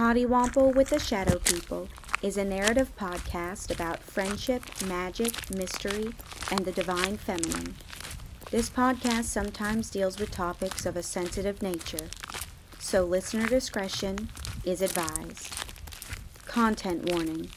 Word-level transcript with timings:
Coddiwomple 0.00 0.74
with 0.74 0.88
the 0.88 0.98
Shadow 0.98 1.38
People 1.40 1.86
is 2.22 2.38
a 2.38 2.44
narrative 2.44 2.90
podcast 2.96 3.70
about 3.70 4.02
friendship, 4.02 4.62
magic, 4.86 5.54
mystery, 5.54 6.14
and 6.50 6.64
the 6.64 6.72
divine 6.72 7.18
feminine. 7.18 7.74
This 8.50 8.70
podcast 8.70 9.24
sometimes 9.24 9.90
deals 9.90 10.18
with 10.18 10.30
topics 10.30 10.86
of 10.86 10.96
a 10.96 11.02
sensitive 11.02 11.60
nature, 11.60 12.08
so 12.78 13.04
listener 13.04 13.46
discretion 13.46 14.30
is 14.64 14.80
advised. 14.80 15.54
Content 16.46 17.12
warning 17.12 17.50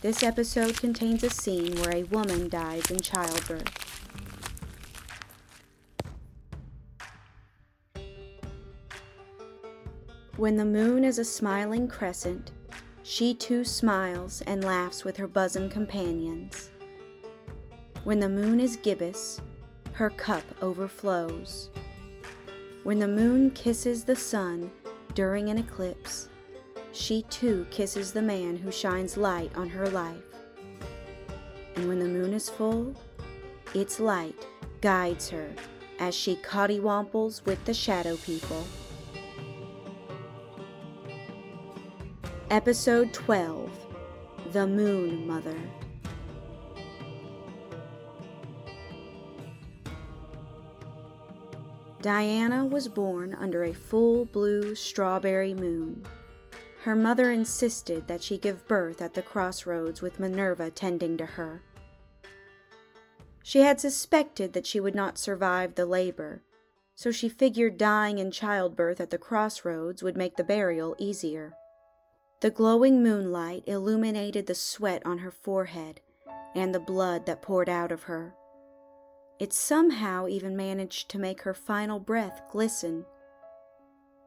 this 0.00 0.22
episode 0.22 0.76
contains 0.76 1.24
a 1.24 1.30
scene 1.30 1.74
where 1.80 1.96
a 1.96 2.04
woman 2.04 2.48
dies 2.48 2.92
in 2.92 3.00
childbirth. 3.00 3.77
When 10.38 10.56
the 10.56 10.64
moon 10.64 11.02
is 11.02 11.18
a 11.18 11.24
smiling 11.24 11.88
crescent, 11.88 12.52
she 13.02 13.34
too 13.34 13.64
smiles 13.64 14.40
and 14.42 14.62
laughs 14.62 15.02
with 15.02 15.16
her 15.16 15.26
bosom 15.26 15.68
companions. 15.68 16.70
When 18.04 18.20
the 18.20 18.28
moon 18.28 18.60
is 18.60 18.76
gibbous, 18.76 19.40
her 19.94 20.10
cup 20.10 20.44
overflows. 20.62 21.70
When 22.84 23.00
the 23.00 23.08
moon 23.08 23.50
kisses 23.50 24.04
the 24.04 24.14
sun 24.14 24.70
during 25.16 25.48
an 25.48 25.58
eclipse, 25.58 26.28
she 26.92 27.22
too 27.22 27.66
kisses 27.72 28.12
the 28.12 28.22
man 28.22 28.56
who 28.56 28.70
shines 28.70 29.16
light 29.16 29.50
on 29.56 29.68
her 29.68 29.88
life. 29.88 30.22
And 31.74 31.88
when 31.88 31.98
the 31.98 32.06
moon 32.06 32.32
is 32.32 32.48
full, 32.48 32.94
its 33.74 33.98
light 33.98 34.46
guides 34.82 35.30
her 35.30 35.50
as 35.98 36.14
she 36.14 36.36
coddiwomples 36.36 37.44
with 37.44 37.64
the 37.64 37.74
shadow 37.74 38.16
people. 38.18 38.64
Episode 42.50 43.12
12 43.12 43.70
The 44.52 44.66
Moon 44.66 45.26
Mother. 45.26 45.60
Diana 52.00 52.64
was 52.64 52.88
born 52.88 53.36
under 53.38 53.64
a 53.64 53.74
full 53.74 54.24
blue 54.24 54.74
strawberry 54.74 55.52
moon. 55.52 56.02
Her 56.84 56.96
mother 56.96 57.30
insisted 57.30 58.08
that 58.08 58.22
she 58.22 58.38
give 58.38 58.66
birth 58.66 59.02
at 59.02 59.12
the 59.12 59.20
crossroads 59.20 60.00
with 60.00 60.18
Minerva 60.18 60.70
tending 60.70 61.18
to 61.18 61.26
her. 61.26 61.60
She 63.42 63.60
had 63.60 63.78
suspected 63.78 64.54
that 64.54 64.66
she 64.66 64.80
would 64.80 64.94
not 64.94 65.18
survive 65.18 65.74
the 65.74 65.84
labor, 65.84 66.40
so 66.94 67.10
she 67.10 67.28
figured 67.28 67.76
dying 67.76 68.18
in 68.18 68.30
childbirth 68.30 69.02
at 69.02 69.10
the 69.10 69.18
crossroads 69.18 70.02
would 70.02 70.16
make 70.16 70.36
the 70.36 70.44
burial 70.44 70.96
easier. 70.98 71.52
The 72.40 72.50
glowing 72.50 73.02
moonlight 73.02 73.64
illuminated 73.66 74.46
the 74.46 74.54
sweat 74.54 75.04
on 75.04 75.18
her 75.18 75.32
forehead 75.32 76.00
and 76.54 76.72
the 76.72 76.78
blood 76.78 77.26
that 77.26 77.42
poured 77.42 77.68
out 77.68 77.90
of 77.90 78.04
her. 78.04 78.34
It 79.40 79.52
somehow 79.52 80.28
even 80.28 80.56
managed 80.56 81.08
to 81.10 81.18
make 81.18 81.42
her 81.42 81.54
final 81.54 81.98
breath 81.98 82.42
glisten. 82.50 83.04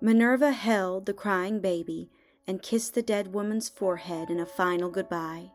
Minerva 0.01 0.51
held 0.51 1.05
the 1.05 1.13
crying 1.13 1.61
baby 1.61 2.09
and 2.45 2.61
kissed 2.61 2.95
the 2.95 3.01
dead 3.01 3.33
woman's 3.33 3.69
forehead 3.69 4.29
in 4.29 4.41
a 4.41 4.45
final 4.45 4.89
goodbye. 4.89 5.51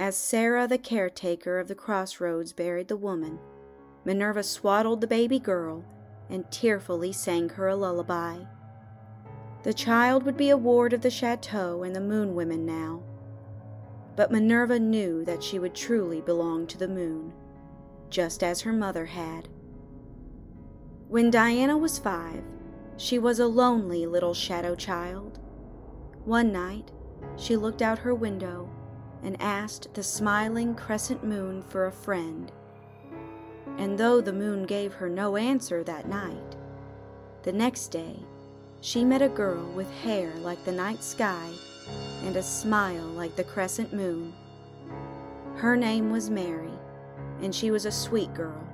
As 0.00 0.16
Sarah, 0.16 0.66
the 0.66 0.78
caretaker 0.78 1.60
of 1.60 1.68
the 1.68 1.74
crossroads, 1.76 2.52
buried 2.52 2.88
the 2.88 2.96
woman, 2.96 3.38
Minerva 4.04 4.42
swaddled 4.42 5.00
the 5.00 5.06
baby 5.06 5.38
girl 5.38 5.84
and 6.28 6.50
tearfully 6.50 7.12
sang 7.12 7.50
her 7.50 7.68
a 7.68 7.76
lullaby. 7.76 8.38
The 9.66 9.74
child 9.74 10.22
would 10.22 10.36
be 10.36 10.50
a 10.50 10.56
ward 10.56 10.92
of 10.92 11.00
the 11.00 11.10
chateau 11.10 11.82
and 11.82 11.92
the 11.92 12.00
moon 12.00 12.36
women 12.36 12.64
now. 12.64 13.02
But 14.14 14.30
Minerva 14.30 14.78
knew 14.78 15.24
that 15.24 15.42
she 15.42 15.58
would 15.58 15.74
truly 15.74 16.20
belong 16.20 16.68
to 16.68 16.78
the 16.78 16.86
moon, 16.86 17.32
just 18.08 18.44
as 18.44 18.60
her 18.60 18.72
mother 18.72 19.06
had. 19.06 19.48
When 21.08 21.32
Diana 21.32 21.76
was 21.76 21.98
five, 21.98 22.44
she 22.96 23.18
was 23.18 23.40
a 23.40 23.48
lonely 23.48 24.06
little 24.06 24.34
shadow 24.34 24.76
child. 24.76 25.40
One 26.24 26.52
night, 26.52 26.92
she 27.34 27.56
looked 27.56 27.82
out 27.82 27.98
her 27.98 28.14
window 28.14 28.70
and 29.24 29.36
asked 29.42 29.92
the 29.94 30.04
smiling 30.04 30.76
crescent 30.76 31.24
moon 31.24 31.64
for 31.64 31.86
a 31.86 31.92
friend. 31.92 32.52
And 33.78 33.98
though 33.98 34.20
the 34.20 34.32
moon 34.32 34.62
gave 34.62 34.94
her 34.94 35.08
no 35.08 35.36
answer 35.36 35.82
that 35.82 36.08
night, 36.08 36.56
the 37.42 37.52
next 37.52 37.88
day 37.88 38.20
she 38.86 39.04
met 39.04 39.20
a 39.20 39.28
girl 39.28 39.66
with 39.72 39.90
hair 40.04 40.32
like 40.36 40.64
the 40.64 40.70
night 40.70 41.02
sky 41.02 41.50
and 42.22 42.36
a 42.36 42.42
smile 42.42 43.02
like 43.02 43.34
the 43.34 43.42
crescent 43.42 43.92
moon. 43.92 44.32
Her 45.56 45.76
name 45.76 46.12
was 46.12 46.30
Mary, 46.30 46.70
and 47.42 47.52
she 47.52 47.72
was 47.72 47.84
a 47.84 47.90
sweet 47.90 48.32
girl, 48.32 48.64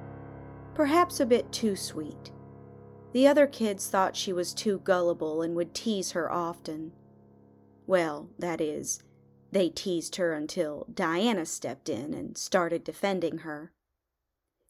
perhaps 0.74 1.18
a 1.18 1.24
bit 1.24 1.50
too 1.50 1.76
sweet. 1.76 2.30
The 3.14 3.26
other 3.26 3.46
kids 3.46 3.88
thought 3.88 4.14
she 4.14 4.34
was 4.34 4.52
too 4.52 4.80
gullible 4.80 5.40
and 5.40 5.54
would 5.56 5.72
tease 5.72 6.10
her 6.10 6.30
often. 6.30 6.92
Well, 7.86 8.28
that 8.38 8.60
is, 8.60 9.02
they 9.50 9.70
teased 9.70 10.16
her 10.16 10.34
until 10.34 10.86
Diana 10.92 11.46
stepped 11.46 11.88
in 11.88 12.12
and 12.12 12.36
started 12.36 12.84
defending 12.84 13.38
her. 13.38 13.72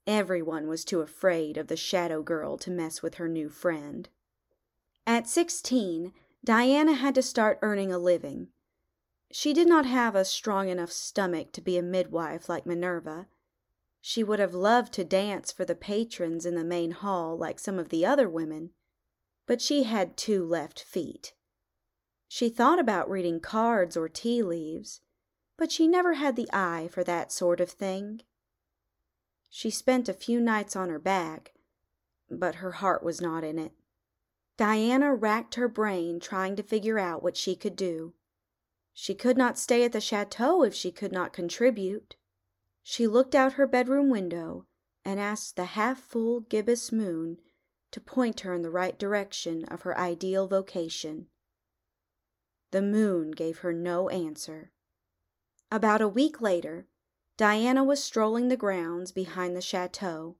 Everyone 0.07 0.69
was 0.69 0.85
too 0.85 1.01
afraid 1.01 1.57
of 1.57 1.67
the 1.67 1.77
shadow 1.77 2.23
girl 2.23 2.57
to 2.59 2.71
mess 2.71 3.03
with 3.03 3.17
her 3.17 3.29
new 3.29 3.49
friend. 3.49 4.09
At 5.07 5.29
sixteen, 5.29 6.13
Diana 6.45 6.95
had 6.95 7.15
to 7.17 7.23
start 7.23 7.59
earning 7.63 7.93
a 7.93 7.99
living. 7.99 8.49
She 9.31 9.53
did 9.53 9.67
not 9.67 9.87
have 9.87 10.15
a 10.15 10.25
strong 10.25 10.69
enough 10.69 10.93
stomach 10.93 11.53
to 11.53 11.61
be 11.61 11.79
a 11.79 11.83
midwife 11.83 12.49
like 12.49 12.67
Minerva. 12.67 13.27
She 14.01 14.23
would 14.23 14.39
have 14.39 14.55
loved 14.55 14.93
to 14.95 15.05
dance 15.05 15.53
for 15.53 15.65
the 15.65 15.75
patrons 15.75 16.45
in 16.45 16.55
the 16.55 16.65
main 16.65 16.91
hall 16.91 17.37
like 17.37 17.59
some 17.59 17.79
of 17.79 17.89
the 17.89 18.05
other 18.05 18.29
women, 18.29 18.71
but 19.47 19.61
she 19.61 19.85
had 19.85 20.17
two 20.17 20.45
left 20.45 20.83
feet. 20.83 21.35
She 22.29 22.49
thought 22.49 22.79
about 22.79 23.11
reading 23.11 23.41
cards 23.41 23.97
or 23.97 24.09
tea 24.09 24.43
leaves, 24.43 25.01
but 25.57 25.71
she 25.71 25.87
never 25.87 26.15
had 26.15 26.35
the 26.35 26.49
eye 26.53 26.89
for 26.91 27.05
that 27.05 27.31
sort 27.31 27.61
of 27.61 27.71
thing. 27.71 28.23
She 29.49 29.71
spent 29.71 30.09
a 30.09 30.15
few 30.15 30.41
nights 30.41 30.75
on 30.75 30.89
her 30.89 30.99
back, 30.99 31.53
but 32.31 32.57
her 32.57 32.73
heart 32.73 33.03
was 33.03 33.21
not 33.21 33.45
in 33.45 33.59
it. 33.59 33.73
Diana 34.62 35.12
racked 35.12 35.56
her 35.56 35.67
brain 35.67 36.21
trying 36.21 36.55
to 36.55 36.62
figure 36.62 36.97
out 36.97 37.21
what 37.21 37.37
she 37.37 37.56
could 37.56 37.75
do. 37.75 38.15
She 38.95 39.12
could 39.12 39.37
not 39.37 39.59
stay 39.59 39.83
at 39.83 39.91
the 39.91 40.00
chateau 40.00 40.62
if 40.62 40.73
she 40.73 40.93
could 40.93 41.11
not 41.11 41.33
contribute. 41.33 42.15
She 42.81 43.09
looked 43.09 43.34
out 43.34 43.55
her 43.55 43.67
bedroom 43.67 44.09
window 44.09 44.67
and 45.05 45.19
asked 45.19 45.56
the 45.56 45.65
half 45.65 45.99
full 45.99 46.43
gibbous 46.43 46.93
moon 46.93 47.39
to 47.91 48.00
point 48.00 48.43
her 48.43 48.55
in 48.55 48.62
the 48.62 48.71
right 48.71 48.97
direction 48.97 49.65
of 49.65 49.83
her 49.83 49.99
ideal 49.99 50.47
vocation. 50.47 51.27
The 52.71 52.83
moon 52.83 53.33
gave 53.33 53.59
her 53.59 53.73
no 53.73 54.11
answer. 54.11 54.71
About 55.73 56.00
a 56.00 56.06
week 56.06 56.41
later, 56.41 56.87
Diana 57.37 57.83
was 57.83 58.00
strolling 58.00 58.47
the 58.47 58.56
grounds 58.56 59.11
behind 59.11 59.56
the 59.56 59.61
chateau. 59.61 60.37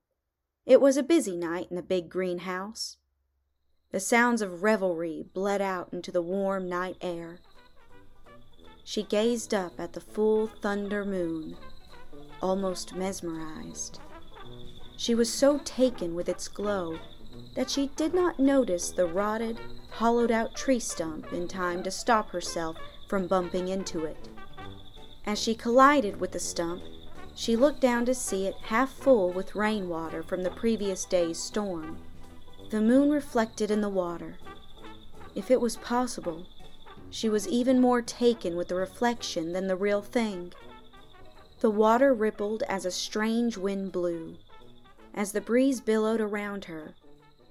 It 0.65 0.79
was 0.79 0.95
a 0.95 1.03
busy 1.03 1.35
night 1.35 1.67
in 1.69 1.75
the 1.75 1.83
big 1.83 2.07
greenhouse. 2.07 2.95
The 3.93 3.99
sounds 3.99 4.41
of 4.41 4.63
revelry 4.63 5.23
bled 5.35 5.61
out 5.61 5.89
into 5.93 6.11
the 6.11 6.19
warm 6.19 6.67
night 6.67 6.97
air. 6.99 7.37
She 8.83 9.03
gazed 9.03 9.53
up 9.53 9.79
at 9.79 9.93
the 9.93 10.01
full 10.01 10.47
thunder 10.47 11.05
moon, 11.05 11.57
almost 12.41 12.95
mesmerized. 12.95 13.99
She 14.97 15.13
was 15.13 15.31
so 15.31 15.59
taken 15.59 16.15
with 16.15 16.27
its 16.27 16.47
glow 16.47 16.97
that 17.55 17.69
she 17.69 17.91
did 17.95 18.15
not 18.15 18.39
notice 18.39 18.89
the 18.89 19.05
rotted, 19.05 19.59
hollowed 19.91 20.31
out 20.31 20.55
tree 20.55 20.79
stump 20.79 21.31
in 21.31 21.47
time 21.47 21.83
to 21.83 21.91
stop 21.91 22.31
herself 22.31 22.77
from 23.07 23.27
bumping 23.27 23.67
into 23.67 24.05
it. 24.05 24.27
As 25.23 25.37
she 25.37 25.53
collided 25.53 26.19
with 26.19 26.31
the 26.31 26.39
stump, 26.39 26.81
she 27.35 27.55
looked 27.55 27.81
down 27.81 28.05
to 28.07 28.15
see 28.15 28.47
it 28.47 28.55
half 28.55 28.91
full 28.91 29.31
with 29.31 29.53
rainwater 29.53 30.23
from 30.23 30.41
the 30.41 30.49
previous 30.49 31.05
day's 31.05 31.37
storm. 31.37 31.99
The 32.73 32.81
moon 32.81 33.11
reflected 33.11 33.69
in 33.69 33.81
the 33.81 33.87
water. 33.87 34.39
If 35.35 35.51
it 35.51 35.61
was 35.61 35.77
possible, 35.77 36.47
she 37.11 37.29
was 37.29 37.47
even 37.47 37.79
more 37.79 38.01
taken 38.01 38.55
with 38.55 38.69
the 38.69 38.73
reflection 38.73 39.51
than 39.53 39.67
the 39.67 39.75
real 39.75 40.01
thing. 40.01 40.53
The 41.59 41.69
water 41.69 42.15
rippled 42.15 42.63
as 42.63 42.83
a 42.83 42.89
strange 42.89 43.57
wind 43.57 43.91
blew. 43.91 44.37
As 45.13 45.33
the 45.33 45.39
breeze 45.39 45.81
billowed 45.81 46.19
around 46.19 46.65
her, 46.65 46.95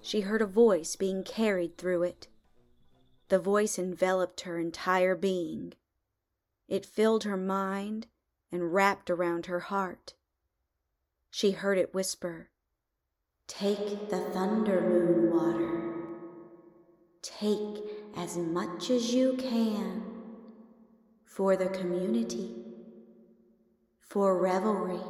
she 0.00 0.22
heard 0.22 0.42
a 0.42 0.44
voice 0.44 0.96
being 0.96 1.22
carried 1.22 1.78
through 1.78 2.02
it. 2.02 2.26
The 3.28 3.38
voice 3.38 3.78
enveloped 3.78 4.40
her 4.40 4.58
entire 4.58 5.14
being. 5.14 5.74
It 6.66 6.84
filled 6.84 7.22
her 7.22 7.36
mind 7.36 8.08
and 8.50 8.74
wrapped 8.74 9.08
around 9.08 9.46
her 9.46 9.60
heart. 9.60 10.14
She 11.30 11.52
heard 11.52 11.78
it 11.78 11.94
whisper, 11.94 12.48
Take 13.46 14.08
the 14.08 14.18
thunder 14.18 14.80
moon 14.80 15.30
water. 15.34 15.94
Take 17.22 17.84
as 18.16 18.36
much 18.36 18.90
as 18.90 19.14
you 19.14 19.36
can 19.36 20.02
for 21.24 21.56
the 21.56 21.68
community, 21.68 22.54
for 24.00 24.38
revelry. 24.38 25.00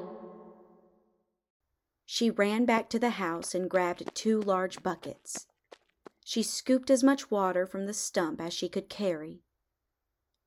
She 2.05 2.31
ran 2.31 2.65
back 2.65 2.91
to 2.91 2.99
the 2.99 3.11
house 3.11 3.55
and 3.55 3.71
grabbed 3.71 4.15
two 4.15 4.41
large 4.41 4.83
buckets. 4.83 5.47
She 6.25 6.43
scooped 6.43 6.91
as 6.91 7.03
much 7.03 7.31
water 7.31 7.67
from 7.67 7.87
the 7.87 7.95
stump 7.95 8.41
as 8.41 8.53
she 8.53 8.69
could 8.69 8.89
carry. 8.89 9.43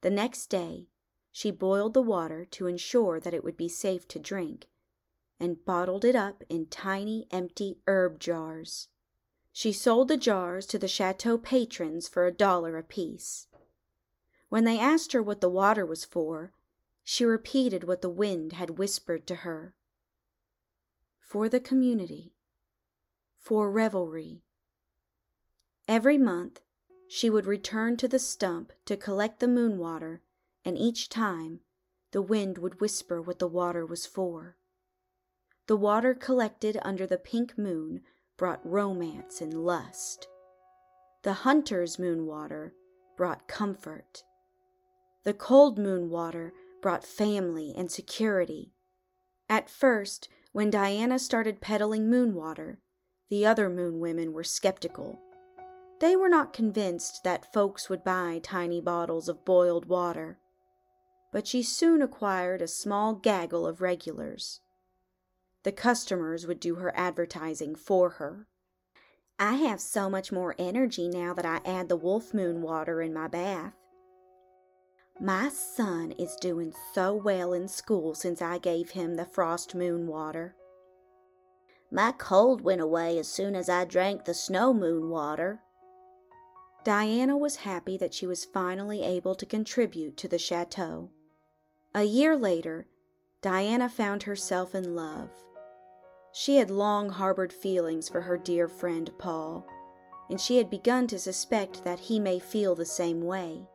The 0.01 0.09
next 0.09 0.47
day, 0.47 0.87
she 1.31 1.51
boiled 1.51 1.93
the 1.93 2.01
water 2.01 2.45
to 2.51 2.67
ensure 2.67 3.19
that 3.19 3.33
it 3.33 3.43
would 3.43 3.57
be 3.57 3.67
safe 3.67 4.07
to 4.09 4.19
drink 4.19 4.67
and 5.39 5.63
bottled 5.65 6.05
it 6.05 6.15
up 6.15 6.43
in 6.49 6.67
tiny 6.67 7.27
empty 7.31 7.77
herb 7.87 8.19
jars. 8.19 8.87
She 9.51 9.71
sold 9.71 10.07
the 10.07 10.17
jars 10.17 10.65
to 10.67 10.77
the 10.77 10.87
chateau 10.87 11.37
patrons 11.37 12.07
for 12.07 12.25
a 12.25 12.31
dollar 12.31 12.77
apiece. 12.77 13.47
When 14.49 14.63
they 14.63 14.79
asked 14.79 15.13
her 15.13 15.23
what 15.23 15.41
the 15.41 15.49
water 15.49 15.85
was 15.85 16.05
for, 16.05 16.53
she 17.03 17.23
repeated 17.25 17.83
what 17.83 18.01
the 18.01 18.09
wind 18.09 18.53
had 18.53 18.77
whispered 18.77 19.27
to 19.27 19.35
her. 19.35 19.75
For 21.19 21.47
the 21.49 21.59
community. 21.59 22.33
For 23.37 23.69
revelry. 23.69 24.43
Every 25.87 26.17
month, 26.17 26.61
she 27.07 27.29
would 27.29 27.45
return 27.45 27.97
to 27.97 28.07
the 28.07 28.19
stump 28.19 28.73
to 28.85 28.97
collect 28.97 29.39
the 29.39 29.47
moon 29.47 29.77
water, 29.77 30.21
and 30.63 30.77
each 30.77 31.09
time, 31.09 31.59
the 32.11 32.21
wind 32.21 32.57
would 32.57 32.81
whisper 32.81 33.21
what 33.21 33.39
the 33.39 33.47
water 33.47 33.85
was 33.85 34.05
for. 34.05 34.57
The 35.67 35.77
water 35.77 36.13
collected 36.13 36.77
under 36.83 37.07
the 37.07 37.17
pink 37.17 37.57
moon 37.57 38.01
brought 38.37 38.63
romance 38.63 39.41
and 39.41 39.65
lust. 39.65 40.27
The 41.23 41.33
hunter's 41.33 41.97
moon 41.97 42.27
water 42.27 42.73
brought 43.17 43.47
comfort. 43.47 44.23
The 45.23 45.33
cold 45.33 45.79
moon 45.79 46.11
water 46.11 46.53
brought 46.83 47.03
family 47.03 47.73
and 47.75 47.91
security. 47.91 48.73
At 49.49 49.69
first, 49.69 50.29
when 50.51 50.69
Diana 50.69 51.17
started 51.17 51.61
peddling 51.61 52.11
moon 52.11 52.35
water, 52.35 52.79
the 53.29 53.43
other 53.43 53.67
moon 53.67 53.99
women 53.99 54.33
were 54.33 54.43
skeptical. 54.43 55.19
They 55.99 56.15
were 56.15 56.29
not 56.29 56.53
convinced 56.53 57.23
that 57.23 57.51
folks 57.51 57.89
would 57.89 58.03
buy 58.03 58.39
tiny 58.43 58.81
bottles 58.81 59.27
of 59.27 59.43
boiled 59.45 59.87
water. 59.87 60.37
But 61.31 61.47
she 61.47 61.63
soon 61.63 62.03
acquired 62.03 62.61
a 62.61 62.67
small 62.67 63.15
gaggle 63.15 63.65
of 63.65 63.81
regulars. 63.81 64.61
The 65.65 65.71
customers 65.71 66.45
would 66.45 66.59
do 66.59 66.75
her 66.75 66.95
advertising 66.95 67.73
for 67.73 68.11
her. 68.11 68.45
I 69.39 69.55
have 69.55 69.81
so 69.81 70.11
much 70.11 70.31
more 70.31 70.53
energy 70.59 71.09
now 71.09 71.33
that 71.33 71.45
I 71.45 71.59
add 71.65 71.89
the 71.89 71.97
wolf 71.97 72.35
moon 72.35 72.61
water 72.61 73.01
in 73.01 73.15
my 73.15 73.27
bath. 73.27 73.73
My 75.19 75.49
son 75.49 76.11
is 76.19 76.35
doing 76.35 76.71
so 76.93 77.15
well 77.15 77.51
in 77.51 77.67
school 77.67 78.13
since 78.13 78.43
I 78.43 78.59
gave 78.59 78.91
him 78.91 79.15
the 79.15 79.25
frost 79.25 79.73
moon 79.73 80.05
water. 80.05 80.55
My 81.91 82.11
cold 82.11 82.61
went 82.61 82.81
away 82.81 83.17
as 83.17 83.27
soon 83.27 83.55
as 83.55 83.67
I 83.67 83.85
drank 83.85 84.25
the 84.25 84.35
snow 84.35 84.71
moon 84.71 85.09
water. 85.09 85.61
Diana 86.83 87.35
was 87.35 87.55
happy 87.55 87.97
that 87.97 88.13
she 88.13 88.27
was 88.27 88.45
finally 88.45 89.01
able 89.01 89.33
to 89.33 89.47
contribute 89.47 90.15
to 90.17 90.27
the 90.27 90.37
chateau. 90.37 91.09
A 91.95 92.03
year 92.03 92.37
later, 92.37 92.85
Diana 93.41 93.89
found 93.89 94.23
herself 94.23 94.75
in 94.75 94.95
love. 94.95 95.31
She 96.37 96.57
had 96.57 96.69
long 96.69 97.07
harbored 97.07 97.53
feelings 97.53 98.09
for 98.09 98.19
her 98.19 98.37
dear 98.37 98.67
friend 98.67 99.09
Paul, 99.17 99.65
and 100.29 100.39
she 100.39 100.57
had 100.57 100.69
begun 100.69 101.07
to 101.07 101.17
suspect 101.17 101.85
that 101.85 101.97
he 101.97 102.19
may 102.19 102.39
feel 102.39 102.75
the 102.75 102.83
same 102.83 103.21
way. 103.21 103.65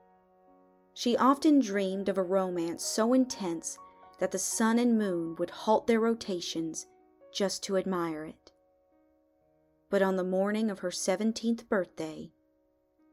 She 0.92 1.16
often 1.16 1.60
dreamed 1.60 2.10
of 2.10 2.18
a 2.18 2.22
romance 2.22 2.84
so 2.84 3.14
intense 3.14 3.78
that 4.18 4.30
the 4.30 4.38
sun 4.38 4.78
and 4.78 4.98
moon 4.98 5.36
would 5.36 5.48
halt 5.48 5.86
their 5.86 6.00
rotations 6.00 6.86
just 7.32 7.62
to 7.62 7.78
admire 7.78 8.26
it. 8.26 8.52
But 9.88 10.02
on 10.02 10.16
the 10.16 10.22
morning 10.22 10.70
of 10.70 10.80
her 10.80 10.90
seventeenth 10.90 11.66
birthday, 11.66 12.30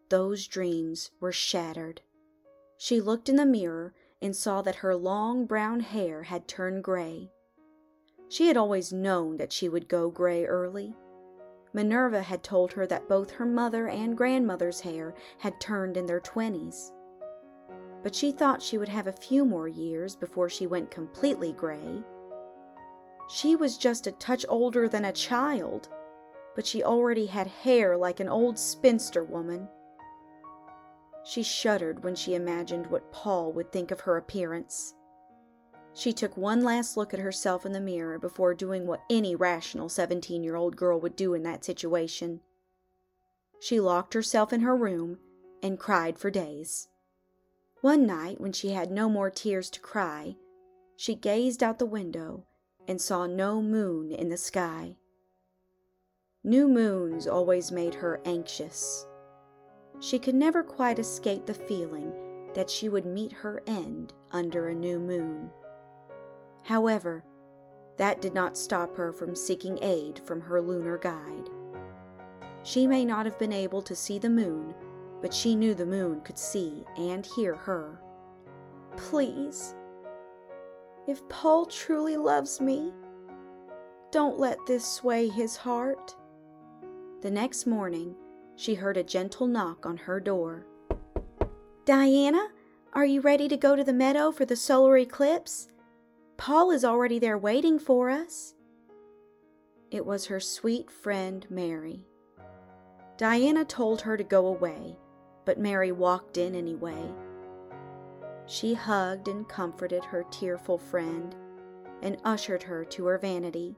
those 0.10 0.46
dreams 0.46 1.12
were 1.22 1.32
shattered. 1.32 2.02
She 2.78 3.00
looked 3.00 3.30
in 3.30 3.38
the 3.38 3.46
mirror 3.46 3.94
and 4.22 4.36
saw 4.36 4.62
that 4.64 4.84
her 4.84 4.94
long 4.94 5.46
brown 5.46 5.80
hair 5.80 6.24
had 6.24 6.50
turned 6.50 6.84
gray. 6.84 7.32
She 8.30 8.48
had 8.48 8.58
always 8.58 8.92
known 8.92 9.38
that 9.38 9.54
she 9.54 9.70
would 9.70 9.88
go 9.88 10.10
gray 10.10 10.46
early. 10.46 10.96
Minerva 11.74 12.22
had 12.22 12.44
told 12.44 12.74
her 12.74 12.88
that 12.88 13.08
both 13.08 13.32
her 13.32 13.46
mother 13.46 13.88
and 13.88 14.18
grandmother's 14.18 14.82
hair 14.82 15.14
had 15.38 15.60
turned 15.62 15.96
in 15.96 16.06
their 16.06 16.20
twenties. 16.20 16.92
But 18.04 18.16
she 18.16 18.32
thought 18.32 18.62
she 18.62 18.78
would 18.78 18.90
have 18.90 19.08
a 19.08 19.12
few 19.12 19.46
more 19.46 19.68
years 19.68 20.16
before 20.16 20.50
she 20.50 20.68
went 20.68 20.92
completely 20.92 21.54
gray. 21.54 22.04
She 23.30 23.56
was 23.56 23.78
just 23.78 24.08
a 24.08 24.12
touch 24.14 24.46
older 24.48 24.88
than 24.88 25.06
a 25.06 25.12
child, 25.12 25.90
but 26.56 26.66
she 26.66 26.84
already 26.84 27.26
had 27.26 27.48
hair 27.48 27.98
like 27.98 28.20
an 28.20 28.30
old 28.30 28.58
spinster 28.58 29.24
woman. 29.24 29.68
She 31.24 31.44
shuddered 31.44 32.04
when 32.04 32.16
she 32.16 32.36
imagined 32.36 32.88
what 32.88 33.12
Paul 33.12 33.52
would 33.54 33.72
think 33.72 33.92
of 33.92 34.02
her 34.02 34.16
appearance. 34.18 34.96
She 35.98 36.14
took 36.14 36.38
one 36.38 36.64
last 36.64 36.96
look 36.96 37.12
at 37.12 37.20
herself 37.20 37.66
in 37.66 37.72
the 37.72 37.80
mirror 37.80 38.20
before 38.20 38.54
doing 38.54 38.86
what 38.86 39.02
any 39.10 39.36
rational 39.36 39.90
17 39.90 40.44
year 40.44 40.56
old 40.56 40.76
girl 40.76 41.00
would 41.00 41.16
do 41.16 41.34
in 41.34 41.42
that 41.42 41.66
situation. 41.66 42.42
She 43.60 43.80
locked 43.80 44.14
herself 44.14 44.54
in 44.54 44.62
her 44.62 44.76
room 44.76 45.18
and 45.64 45.80
cried 45.80 46.20
for 46.20 46.30
days. 46.30 46.88
One 47.82 48.06
night, 48.06 48.40
when 48.40 48.52
she 48.52 48.70
had 48.70 48.92
no 48.92 49.10
more 49.10 49.32
tears 49.32 49.72
to 49.72 49.80
cry, 49.80 50.36
she 50.96 51.16
gazed 51.16 51.64
out 51.64 51.80
the 51.80 51.86
window 51.88 52.46
and 52.88 53.02
saw 53.02 53.26
no 53.26 53.60
moon 53.60 54.12
in 54.12 54.30
the 54.30 54.38
sky. 54.38 54.98
New 56.44 56.68
moons 56.68 57.26
always 57.26 57.72
made 57.72 57.96
her 57.96 58.22
anxious. 58.24 59.08
She 60.00 60.20
could 60.20 60.36
never 60.36 60.62
quite 60.62 61.00
escape 61.00 61.48
the 61.48 61.56
feeling 61.56 62.14
that 62.54 62.70
she 62.70 62.88
would 62.88 63.08
meet 63.08 63.32
her 63.32 63.64
end 63.66 64.14
under 64.32 64.68
a 64.68 64.76
new 64.76 65.00
moon. 65.00 65.50
However, 66.68 67.24
that 67.96 68.22
did 68.22 68.34
not 68.34 68.58
stop 68.58 68.98
her 68.98 69.14
from 69.14 69.36
seeking 69.36 69.80
aid 69.82 70.20
from 70.26 70.42
her 70.42 70.60
lunar 70.60 70.98
guide. 70.98 71.50
She 72.64 72.86
may 72.86 73.06
not 73.06 73.26
have 73.26 73.40
been 73.40 73.54
able 73.54 73.82
to 73.84 73.96
see 73.96 74.20
the 74.20 74.30
moon, 74.30 74.76
but 75.22 75.34
she 75.34 75.56
knew 75.56 75.74
the 75.74 75.86
moon 75.86 76.20
could 76.20 76.38
see 76.38 76.84
and 76.98 77.26
hear 77.26 77.56
her. 77.56 78.02
Please, 78.98 79.76
if 81.08 81.28
Paul 81.30 81.68
truly 81.68 82.18
loves 82.18 82.60
me, 82.60 82.92
don't 84.12 84.38
let 84.38 84.58
this 84.68 84.86
sway 84.86 85.30
his 85.30 85.56
heart. 85.56 86.18
The 87.22 87.32
next 87.32 87.66
morning, 87.66 88.14
she 88.58 88.74
heard 88.74 88.98
a 88.98 89.06
gentle 89.06 89.48
knock 89.48 89.86
on 89.86 89.96
her 89.96 90.20
door. 90.20 90.68
Diana, 91.86 92.50
are 92.92 93.06
you 93.06 93.22
ready 93.22 93.48
to 93.48 93.56
go 93.56 93.78
to 93.78 93.86
the 93.86 93.94
meadow 93.94 94.34
for 94.34 94.44
the 94.44 94.58
solar 94.58 94.98
eclipse? 94.98 95.70
Paul 96.38 96.72
is 96.72 96.86
already 96.86 97.20
there 97.20 97.38
waiting 97.38 97.80
for 97.80 98.10
us. 98.10 98.54
It 99.90 100.06
was 100.06 100.28
her 100.28 100.40
sweet 100.40 100.92
friend 100.92 101.46
Mary. 101.50 102.06
Diana 103.18 103.66
told 103.66 104.02
her 104.02 104.16
to 104.16 104.24
go 104.24 104.46
away, 104.46 104.96
but 105.46 105.60
Mary 105.60 105.92
walked 105.92 106.38
in 106.38 106.54
anyway. 106.54 107.12
She 108.46 108.76
hugged 108.76 109.28
and 109.28 109.48
comforted 109.50 110.06
her 110.06 110.24
tearful 110.30 110.78
friend 110.78 111.36
and 112.02 112.18
ushered 112.24 112.64
her 112.64 112.86
to 112.86 113.06
her 113.08 113.18
vanity. 113.18 113.76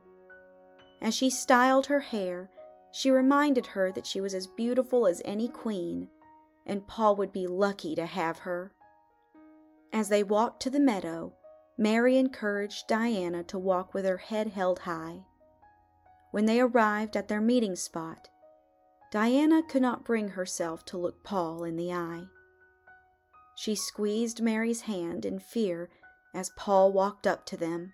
As 1.01 1.15
she 1.15 1.29
styled 1.29 1.85
her 1.85 2.01
hair, 2.01 2.49
she 2.91 3.09
reminded 3.09 3.67
her 3.67 3.91
that 3.93 4.05
she 4.05 4.19
was 4.19 4.33
as 4.33 4.47
beautiful 4.47 5.07
as 5.07 5.21
any 5.23 5.47
queen, 5.47 6.09
and 6.65 6.87
Paul 6.87 7.15
would 7.15 7.31
be 7.31 7.47
lucky 7.47 7.95
to 7.95 8.05
have 8.05 8.39
her. 8.39 8.73
As 9.93 10.09
they 10.09 10.23
walked 10.23 10.61
to 10.63 10.69
the 10.69 10.79
meadow, 10.79 11.33
Mary 11.79 12.17
encouraged 12.17 12.87
Diana 12.89 13.41
to 13.41 13.57
walk 13.57 13.93
with 13.93 14.03
her 14.03 14.17
head 14.17 14.47
held 14.47 14.79
high. 14.79 15.23
When 16.31 16.45
they 16.45 16.59
arrived 16.59 17.15
at 17.15 17.29
their 17.29 17.39
meeting 17.39 17.77
spot, 17.77 18.27
Diana 19.13 19.63
could 19.63 19.81
not 19.81 20.03
bring 20.03 20.27
herself 20.27 20.83
to 20.87 20.97
look 20.97 21.23
Paul 21.23 21.63
in 21.63 21.77
the 21.77 21.93
eye. 21.93 22.25
She 23.55 23.75
squeezed 23.75 24.41
Mary's 24.41 24.81
hand 24.81 25.23
in 25.23 25.39
fear 25.39 25.89
as 26.33 26.51
Paul 26.57 26.91
walked 26.91 27.25
up 27.25 27.45
to 27.45 27.55
them. 27.55 27.93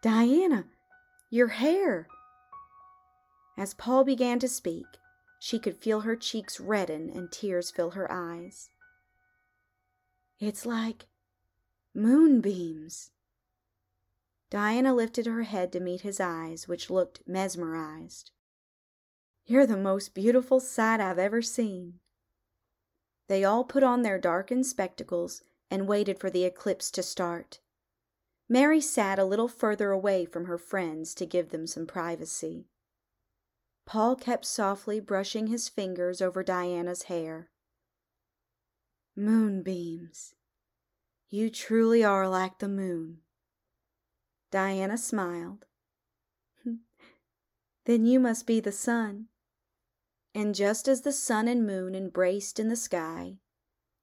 Diana, 0.00 0.64
your 1.28 1.48
hair! 1.48 2.08
As 3.58 3.74
Paul 3.74 4.02
began 4.02 4.38
to 4.38 4.48
speak, 4.48 4.86
she 5.38 5.58
could 5.58 5.76
feel 5.76 6.00
her 6.00 6.16
cheeks 6.16 6.58
redden 6.58 7.10
and 7.10 7.30
tears 7.30 7.70
fill 7.70 7.90
her 7.90 8.10
eyes. 8.10 8.70
It's 10.40 10.64
like 10.64 11.04
Moonbeams. 11.94 13.10
Diana 14.50 14.94
lifted 14.94 15.26
her 15.26 15.42
head 15.42 15.72
to 15.72 15.80
meet 15.80 16.02
his 16.02 16.20
eyes, 16.20 16.66
which 16.66 16.90
looked 16.90 17.22
mesmerized. 17.26 18.30
You're 19.44 19.66
the 19.66 19.76
most 19.76 20.14
beautiful 20.14 20.60
sight 20.60 21.00
I've 21.00 21.18
ever 21.18 21.42
seen. 21.42 22.00
They 23.28 23.44
all 23.44 23.64
put 23.64 23.82
on 23.82 24.02
their 24.02 24.18
darkened 24.18 24.66
spectacles 24.66 25.42
and 25.70 25.88
waited 25.88 26.18
for 26.18 26.30
the 26.30 26.44
eclipse 26.44 26.90
to 26.92 27.02
start. 27.02 27.60
Mary 28.48 28.80
sat 28.80 29.18
a 29.18 29.24
little 29.24 29.48
further 29.48 29.90
away 29.90 30.24
from 30.24 30.44
her 30.44 30.58
friends 30.58 31.14
to 31.14 31.26
give 31.26 31.50
them 31.50 31.66
some 31.66 31.86
privacy. 31.86 32.68
Paul 33.86 34.16
kept 34.16 34.44
softly 34.44 35.00
brushing 35.00 35.48
his 35.48 35.68
fingers 35.68 36.20
over 36.20 36.42
Diana's 36.42 37.04
hair. 37.04 37.50
Moonbeams. 39.16 40.34
You 41.34 41.48
truly 41.48 42.04
are 42.04 42.28
like 42.28 42.58
the 42.58 42.68
moon. 42.68 43.20
Diana 44.50 44.98
smiled. 44.98 45.64
then 47.86 48.04
you 48.04 48.20
must 48.20 48.46
be 48.46 48.60
the 48.60 48.70
sun. 48.70 49.28
And 50.34 50.54
just 50.54 50.88
as 50.88 51.00
the 51.00 51.10
sun 51.10 51.48
and 51.48 51.66
moon 51.66 51.94
embraced 51.94 52.60
in 52.60 52.68
the 52.68 52.76
sky, 52.76 53.38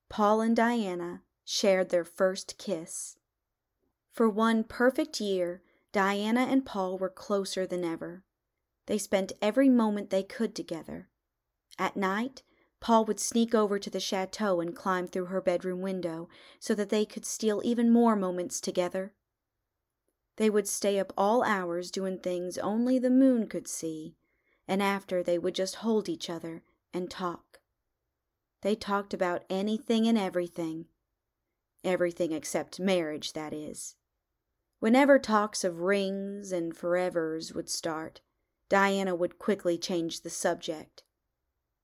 Paul 0.09 0.41
and 0.41 0.55
Diana 0.55 1.21
shared 1.45 1.89
their 1.89 2.03
first 2.03 2.57
kiss. 2.57 3.19
For 4.12 4.27
one 4.27 4.63
perfect 4.63 5.21
year, 5.21 5.62
Diana 5.91 6.48
and 6.50 6.65
Paul 6.65 6.98
were 6.98 7.12
closer 7.12 7.67
than 7.67 7.86
ever. 7.86 8.24
They 8.88 8.98
spent 8.98 9.33
every 9.39 9.69
moment 9.69 10.09
they 10.09 10.24
could 10.24 10.55
together. 10.55 11.09
At 11.77 11.95
night, 11.95 12.41
Paul 12.79 13.05
would 13.05 13.19
sneak 13.19 13.53
over 13.53 13.77
to 13.77 13.89
the 13.89 14.00
chateau 14.00 14.62
and 14.62 14.75
climb 14.75 15.07
through 15.07 15.25
her 15.25 15.41
bedroom 15.41 15.81
window 15.81 16.29
so 16.59 16.74
that 16.75 16.89
they 16.89 17.05
could 17.05 17.25
steal 17.25 17.62
even 17.63 17.91
more 17.91 18.15
moments 18.15 18.62
together. 18.62 19.13
They 20.38 20.50
would 20.50 20.67
stay 20.67 20.98
up 21.00 21.12
all 21.17 21.43
hours 21.43 21.91
doing 21.91 22.19
things 22.19 22.57
only 22.57 22.98
the 22.98 23.09
moon 23.09 23.48
could 23.48 23.67
see, 23.67 24.15
and 24.67 24.81
after 24.81 25.21
they 25.21 25.38
would 25.38 25.55
just 25.55 25.75
hold 25.75 26.07
each 26.07 26.29
other 26.29 26.63
and 26.93 27.12
talk. 27.12 27.59
They 28.62 28.75
talked 28.75 29.13
about 29.13 29.43
anything 29.50 30.07
and 30.07 30.17
everything. 30.17 30.86
Everything 31.83 32.31
except 32.31 32.79
marriage, 32.79 33.33
that 33.33 33.53
is. 33.53 33.95
Whenever 34.79 35.19
talks 35.19 35.65
of 35.65 35.81
rings 35.81 36.53
and 36.53 36.74
forevers 36.74 37.53
would 37.53 37.69
start, 37.69 38.21
Diana 38.69 39.15
would 39.15 39.39
quickly 39.39 39.77
change 39.77 40.21
the 40.21 40.29
subject. 40.29 41.03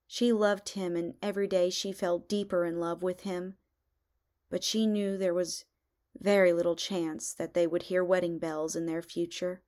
She 0.07 0.31
loved 0.31 0.69
him, 0.69 0.95
and 0.95 1.15
every 1.21 1.47
day 1.47 1.69
she 1.69 1.91
fell 1.91 2.19
deeper 2.19 2.65
in 2.65 2.79
love 2.79 3.03
with 3.03 3.21
him. 3.21 3.55
But 4.49 4.63
she 4.63 4.85
knew 4.85 5.17
there 5.17 5.33
was 5.33 5.65
very 6.19 6.53
little 6.53 6.75
chance 6.75 7.33
that 7.33 7.53
they 7.53 7.67
would 7.67 7.83
hear 7.83 8.03
wedding 8.03 8.37
bells 8.37 8.75
in 8.75 8.85
their 8.85 9.01
future. 9.01 9.61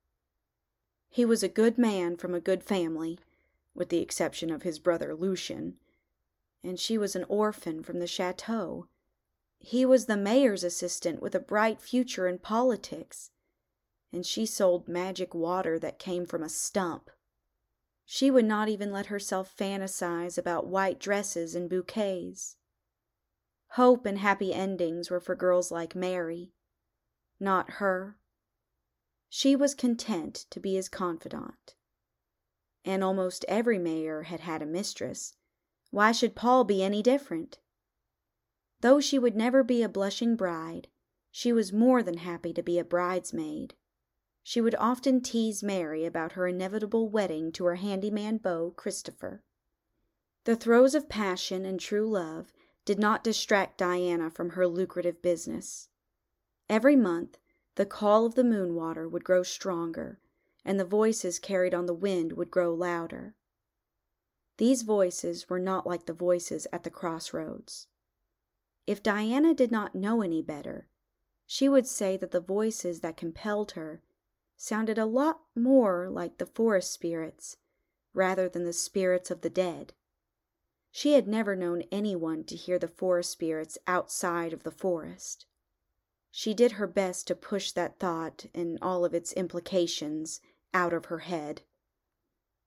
He 1.09 1.25
was 1.25 1.43
a 1.43 1.49
good 1.49 1.77
man 1.77 2.17
from 2.17 2.33
a 2.33 2.39
good 2.39 2.63
family, 2.63 3.19
with 3.73 3.89
the 3.89 4.01
exception 4.01 4.51
of 4.51 4.63
his 4.63 4.79
brother 4.79 5.15
Lucian, 5.15 5.77
and 6.63 6.79
she 6.79 6.97
was 6.97 7.15
an 7.15 7.25
orphan 7.27 7.83
from 7.83 7.99
the 7.99 8.07
chateau. 8.07 8.87
He 9.59 9.85
was 9.85 10.05
the 10.05 10.17
mayor's 10.17 10.63
assistant 10.63 11.21
with 11.21 11.33
a 11.35 11.39
bright 11.39 11.81
future 11.81 12.27
in 12.27 12.39
politics 12.39 13.31
and 14.11 14.25
she 14.25 14.45
sold 14.45 14.87
magic 14.87 15.33
water 15.33 15.77
that 15.79 15.99
came 15.99 16.25
from 16.25 16.43
a 16.43 16.49
stump. 16.49 17.09
She 18.09 18.31
would 18.31 18.45
not 18.45 18.69
even 18.69 18.93
let 18.93 19.07
herself 19.07 19.53
fantasize 19.53 20.37
about 20.37 20.65
white 20.65 20.97
dresses 20.97 21.53
and 21.53 21.69
bouquets. 21.69 22.55
Hope 23.71 24.05
and 24.05 24.19
happy 24.19 24.53
endings 24.53 25.11
were 25.11 25.19
for 25.19 25.35
girls 25.35 25.71
like 25.71 25.93
Mary, 25.93 26.53
not 27.37 27.69
her. 27.69 28.17
She 29.27 29.57
was 29.57 29.75
content 29.75 30.45
to 30.51 30.61
be 30.61 30.75
his 30.75 30.87
confidant. 30.87 31.75
And 32.85 33.03
almost 33.03 33.43
every 33.49 33.77
mayor 33.77 34.23
had 34.23 34.39
had 34.39 34.61
a 34.61 34.65
mistress. 34.65 35.35
Why 35.91 36.13
should 36.13 36.33
Paul 36.33 36.63
be 36.63 36.81
any 36.81 37.03
different? 37.03 37.59
Though 38.79 39.01
she 39.01 39.19
would 39.19 39.35
never 39.35 39.65
be 39.65 39.83
a 39.83 39.89
blushing 39.89 40.37
bride, 40.37 40.87
she 41.29 41.51
was 41.51 41.73
more 41.73 42.01
than 42.01 42.19
happy 42.19 42.53
to 42.53 42.63
be 42.63 42.79
a 42.79 42.85
bridesmaid. 42.85 43.75
She 44.49 44.61
would 44.61 44.75
often 44.75 45.19
tease 45.19 45.61
Mary 45.61 46.05
about 46.05 46.31
her 46.31 46.47
inevitable 46.47 47.09
wedding 47.09 47.51
to 47.51 47.65
her 47.65 47.75
handyman 47.75 48.37
beau, 48.37 48.71
Christopher. 48.77 49.43
The 50.45 50.55
throes 50.55 50.95
of 50.95 51.09
passion 51.09 51.65
and 51.65 51.77
true 51.77 52.09
love 52.09 52.53
did 52.85 52.97
not 52.97 53.25
distract 53.25 53.77
Diana 53.77 54.29
from 54.29 54.51
her 54.51 54.65
lucrative 54.65 55.21
business. 55.21 55.89
Every 56.69 56.95
month, 56.95 57.37
the 57.75 57.85
call 57.85 58.25
of 58.25 58.35
the 58.35 58.43
moon 58.45 58.73
water 58.73 59.05
would 59.09 59.25
grow 59.25 59.43
stronger, 59.43 60.21
and 60.63 60.79
the 60.79 60.85
voices 60.85 61.39
carried 61.39 61.73
on 61.73 61.85
the 61.85 61.93
wind 61.93 62.31
would 62.31 62.49
grow 62.49 62.73
louder. 62.73 63.35
These 64.55 64.83
voices 64.83 65.49
were 65.49 65.59
not 65.59 65.85
like 65.85 66.05
the 66.05 66.13
voices 66.13 66.67
at 66.71 66.85
the 66.85 66.89
crossroads. 66.89 67.87
If 68.85 69.03
Diana 69.03 69.53
did 69.53 69.71
not 69.73 69.93
know 69.93 70.21
any 70.21 70.41
better, 70.41 70.87
she 71.45 71.67
would 71.67 71.85
say 71.85 72.15
that 72.15 72.31
the 72.31 72.39
voices 72.39 73.01
that 73.01 73.17
compelled 73.17 73.71
her 73.71 74.01
sounded 74.57 74.97
a 74.97 75.05
lot 75.05 75.41
more 75.55 76.09
like 76.09 76.37
the 76.37 76.45
forest 76.45 76.91
spirits 76.91 77.57
rather 78.13 78.49
than 78.49 78.65
the 78.65 78.73
spirits 78.73 79.29
of 79.29 79.41
the 79.41 79.49
dead. 79.49 79.93
She 80.91 81.13
had 81.13 81.27
never 81.27 81.55
known 81.55 81.83
anyone 81.91 82.43
to 82.45 82.55
hear 82.55 82.79
the 82.79 82.87
forest 82.87 83.31
spirits 83.31 83.77
outside 83.85 84.51
of 84.51 84.63
the 84.63 84.71
forest. 84.71 85.45
She 86.31 86.53
did 86.53 86.73
her 86.73 86.87
best 86.87 87.27
to 87.27 87.35
push 87.35 87.71
that 87.71 87.99
thought 87.99 88.47
and 88.53 88.79
all 88.81 89.05
of 89.05 89.13
its 89.13 89.31
implications 89.33 90.41
out 90.73 90.93
of 90.93 91.05
her 91.05 91.19
head. 91.19 91.61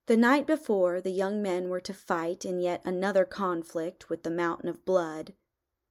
The 0.05 0.17
night 0.17 0.47
before 0.47 1.01
the 1.01 1.11
young 1.11 1.41
men 1.41 1.69
were 1.69 1.81
to 1.81 1.93
fight 1.93 2.45
in 2.45 2.59
yet 2.59 2.81
another 2.85 3.25
conflict 3.25 4.09
with 4.09 4.23
the 4.23 4.31
mountain 4.31 4.69
of 4.69 4.85
blood, 4.85 5.33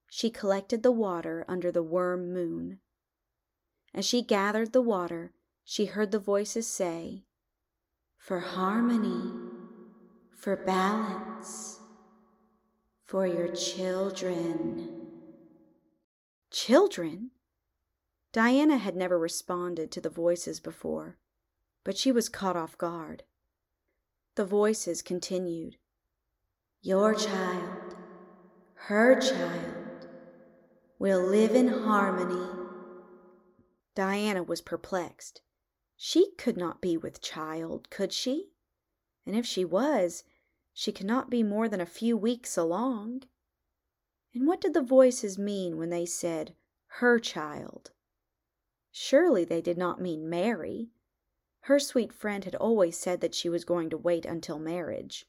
she 0.08 0.30
collected 0.30 0.82
the 0.82 0.90
water 0.90 1.44
under 1.46 1.70
the 1.70 1.82
worm 1.82 2.32
moon. 2.32 2.80
As 3.94 4.04
she 4.04 4.22
gathered 4.22 4.72
the 4.72 4.82
water, 4.82 5.32
she 5.70 5.84
heard 5.84 6.10
the 6.10 6.18
voices 6.18 6.66
say, 6.66 7.22
For 8.18 8.40
harmony, 8.40 9.32
for 10.36 10.56
balance, 10.56 11.78
for 13.04 13.24
your 13.24 13.46
children. 13.54 14.88
Children? 16.50 17.30
Diana 18.32 18.78
had 18.78 18.96
never 18.96 19.16
responded 19.16 19.92
to 19.92 20.00
the 20.00 20.10
voices 20.10 20.58
before, 20.58 21.18
but 21.84 21.96
she 21.96 22.10
was 22.10 22.28
caught 22.28 22.56
off 22.56 22.76
guard. 22.76 23.22
The 24.34 24.44
voices 24.44 25.02
continued 25.02 25.76
Your 26.82 27.14
child, 27.14 27.94
her 28.74 29.20
child, 29.20 30.08
will 30.98 31.22
live 31.22 31.54
in 31.54 31.68
harmony. 31.68 32.58
Diana 33.94 34.42
was 34.42 34.60
perplexed. 34.60 35.42
She 36.02 36.30
could 36.38 36.56
not 36.56 36.80
be 36.80 36.96
with 36.96 37.20
child, 37.20 37.90
could 37.90 38.10
she? 38.10 38.52
And 39.26 39.36
if 39.36 39.44
she 39.44 39.66
was, 39.66 40.24
she 40.72 40.92
could 40.92 41.04
not 41.04 41.28
be 41.28 41.42
more 41.42 41.68
than 41.68 41.82
a 41.82 41.84
few 41.84 42.16
weeks 42.16 42.56
along. 42.56 43.24
And 44.32 44.46
what 44.46 44.62
did 44.62 44.72
the 44.72 44.80
voices 44.80 45.36
mean 45.36 45.76
when 45.76 45.90
they 45.90 46.06
said, 46.06 46.56
her 46.86 47.18
child? 47.18 47.90
Surely 48.90 49.44
they 49.44 49.60
did 49.60 49.76
not 49.76 50.00
mean 50.00 50.30
Mary. 50.30 50.88
Her 51.64 51.78
sweet 51.78 52.14
friend 52.14 52.46
had 52.46 52.54
always 52.54 52.96
said 52.96 53.20
that 53.20 53.34
she 53.34 53.50
was 53.50 53.66
going 53.66 53.90
to 53.90 53.98
wait 53.98 54.24
until 54.24 54.58
marriage. 54.58 55.26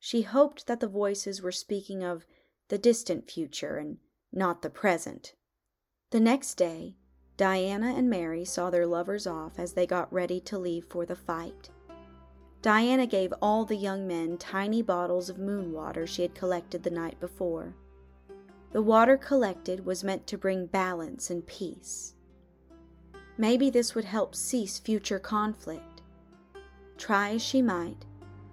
She 0.00 0.22
hoped 0.22 0.66
that 0.66 0.80
the 0.80 0.88
voices 0.88 1.40
were 1.40 1.52
speaking 1.52 2.02
of 2.02 2.26
the 2.66 2.76
distant 2.76 3.30
future 3.30 3.76
and 3.76 3.98
not 4.32 4.62
the 4.62 4.70
present. 4.70 5.36
The 6.10 6.18
next 6.18 6.54
day, 6.54 6.96
Diana 7.40 7.94
and 7.96 8.10
Mary 8.10 8.44
saw 8.44 8.68
their 8.68 8.86
lovers 8.86 9.26
off 9.26 9.58
as 9.58 9.72
they 9.72 9.86
got 9.86 10.12
ready 10.12 10.40
to 10.40 10.58
leave 10.58 10.84
for 10.90 11.06
the 11.06 11.16
fight. 11.16 11.70
Diana 12.60 13.06
gave 13.06 13.32
all 13.40 13.64
the 13.64 13.78
young 13.78 14.06
men 14.06 14.36
tiny 14.36 14.82
bottles 14.82 15.30
of 15.30 15.38
moon 15.38 15.72
water 15.72 16.06
she 16.06 16.20
had 16.20 16.34
collected 16.34 16.82
the 16.82 16.90
night 16.90 17.18
before. 17.18 17.72
The 18.72 18.82
water 18.82 19.16
collected 19.16 19.86
was 19.86 20.04
meant 20.04 20.26
to 20.26 20.36
bring 20.36 20.66
balance 20.66 21.30
and 21.30 21.46
peace. 21.46 22.12
Maybe 23.38 23.70
this 23.70 23.94
would 23.94 24.04
help 24.04 24.34
cease 24.34 24.78
future 24.78 25.18
conflict. 25.18 26.02
Try 26.98 27.30
as 27.36 27.42
she 27.42 27.62
might, 27.62 28.04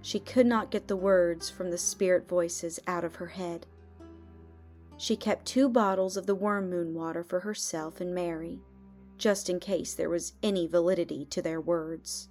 she 0.01 0.21
could 0.21 0.47
not 0.47 0.71
get 0.71 0.87
the 0.87 0.95
words 0.95 1.49
from 1.49 1.71
the 1.71 1.77
spirit 1.77 2.25
voices 2.25 2.79
out 2.87 3.03
of 3.03 3.15
her 3.15 3.27
head. 3.27 3.65
She 4.95 5.17
kept 5.17 5.45
two 5.45 5.67
bottles 5.67 6.15
of 6.15 6.25
the 6.25 6.35
worm 6.35 6.69
moon 6.69 6.93
water 6.93 7.25
for 7.25 7.41
herself 7.41 7.99
and 7.99 8.15
Mary 8.15 8.61
just 9.17 9.49
in 9.49 9.59
case 9.59 9.93
there 9.93 10.09
was 10.09 10.33
any 10.43 10.67
validity 10.67 11.25
to 11.25 11.41
their 11.41 11.59
words. 11.59 12.29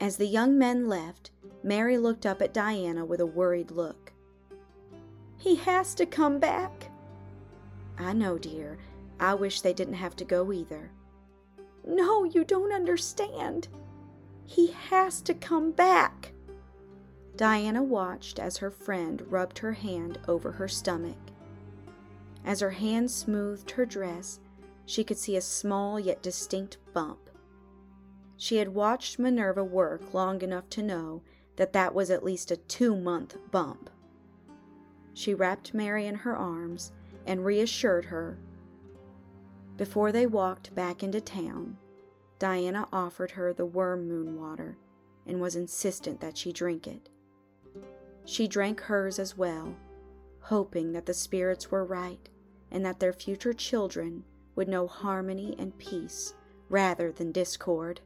As 0.00 0.16
the 0.16 0.26
young 0.26 0.58
men 0.58 0.88
left, 0.88 1.30
Mary 1.62 1.98
looked 1.98 2.26
up 2.26 2.42
at 2.42 2.54
Diana 2.54 3.04
with 3.04 3.20
a 3.20 3.26
worried 3.26 3.70
look. 3.70 4.12
He 5.38 5.56
has 5.56 5.94
to 5.94 6.06
come 6.06 6.38
back. 6.38 6.90
I 7.98 8.12
know, 8.12 8.38
dear. 8.38 8.78
I 9.18 9.34
wish 9.34 9.60
they 9.60 9.72
didn't 9.72 9.94
have 9.94 10.16
to 10.16 10.24
go 10.24 10.52
either. 10.52 10.90
No, 11.86 12.24
you 12.24 12.44
don't 12.44 12.72
understand. 12.72 13.68
He 14.44 14.68
has 14.72 15.20
to 15.22 15.34
come 15.34 15.72
back. 15.72 16.32
Diana 17.36 17.82
watched 17.82 18.38
as 18.38 18.58
her 18.58 18.70
friend 18.70 19.22
rubbed 19.28 19.58
her 19.58 19.72
hand 19.72 20.18
over 20.28 20.52
her 20.52 20.68
stomach. 20.68 21.16
As 22.44 22.60
her 22.60 22.70
hand 22.70 23.10
smoothed 23.10 23.72
her 23.72 23.84
dress, 23.84 24.40
she 24.86 25.04
could 25.04 25.18
see 25.18 25.36
a 25.36 25.40
small 25.40 26.00
yet 26.00 26.22
distinct 26.22 26.78
bump. 26.94 27.18
She 28.36 28.56
had 28.56 28.74
watched 28.74 29.18
Minerva 29.18 29.64
work 29.64 30.14
long 30.14 30.40
enough 30.42 30.68
to 30.70 30.82
know 30.82 31.22
that 31.56 31.72
that 31.72 31.94
was 31.94 32.10
at 32.10 32.24
least 32.24 32.50
a 32.50 32.56
two 32.56 32.96
month 32.96 33.36
bump. 33.50 33.90
She 35.14 35.34
wrapped 35.34 35.74
Mary 35.74 36.06
in 36.06 36.14
her 36.14 36.36
arms 36.36 36.92
and 37.26 37.44
reassured 37.44 38.06
her. 38.06 38.38
Before 39.76 40.12
they 40.12 40.26
walked 40.26 40.74
back 40.74 41.02
into 41.02 41.20
town, 41.20 41.76
Diana 42.38 42.86
offered 42.92 43.32
her 43.32 43.52
the 43.52 43.66
worm 43.66 44.06
moon 44.06 44.38
water 44.38 44.76
and 45.26 45.40
was 45.40 45.56
insistent 45.56 46.20
that 46.20 46.36
she 46.36 46.52
drink 46.52 46.86
it. 46.86 47.08
She 48.24 48.46
drank 48.46 48.80
hers 48.80 49.18
as 49.18 49.36
well, 49.36 49.74
hoping 50.40 50.92
that 50.92 51.06
the 51.06 51.14
spirits 51.14 51.70
were 51.70 51.84
right 51.84 52.28
and 52.70 52.84
that 52.84 53.00
their 53.00 53.12
future 53.12 53.52
children 53.52 54.24
would 54.56 54.68
know 54.68 54.86
harmony 54.86 55.54
and 55.58 55.78
peace 55.78 56.34
rather 56.68 57.12
than 57.12 57.30
discord. 57.30 58.00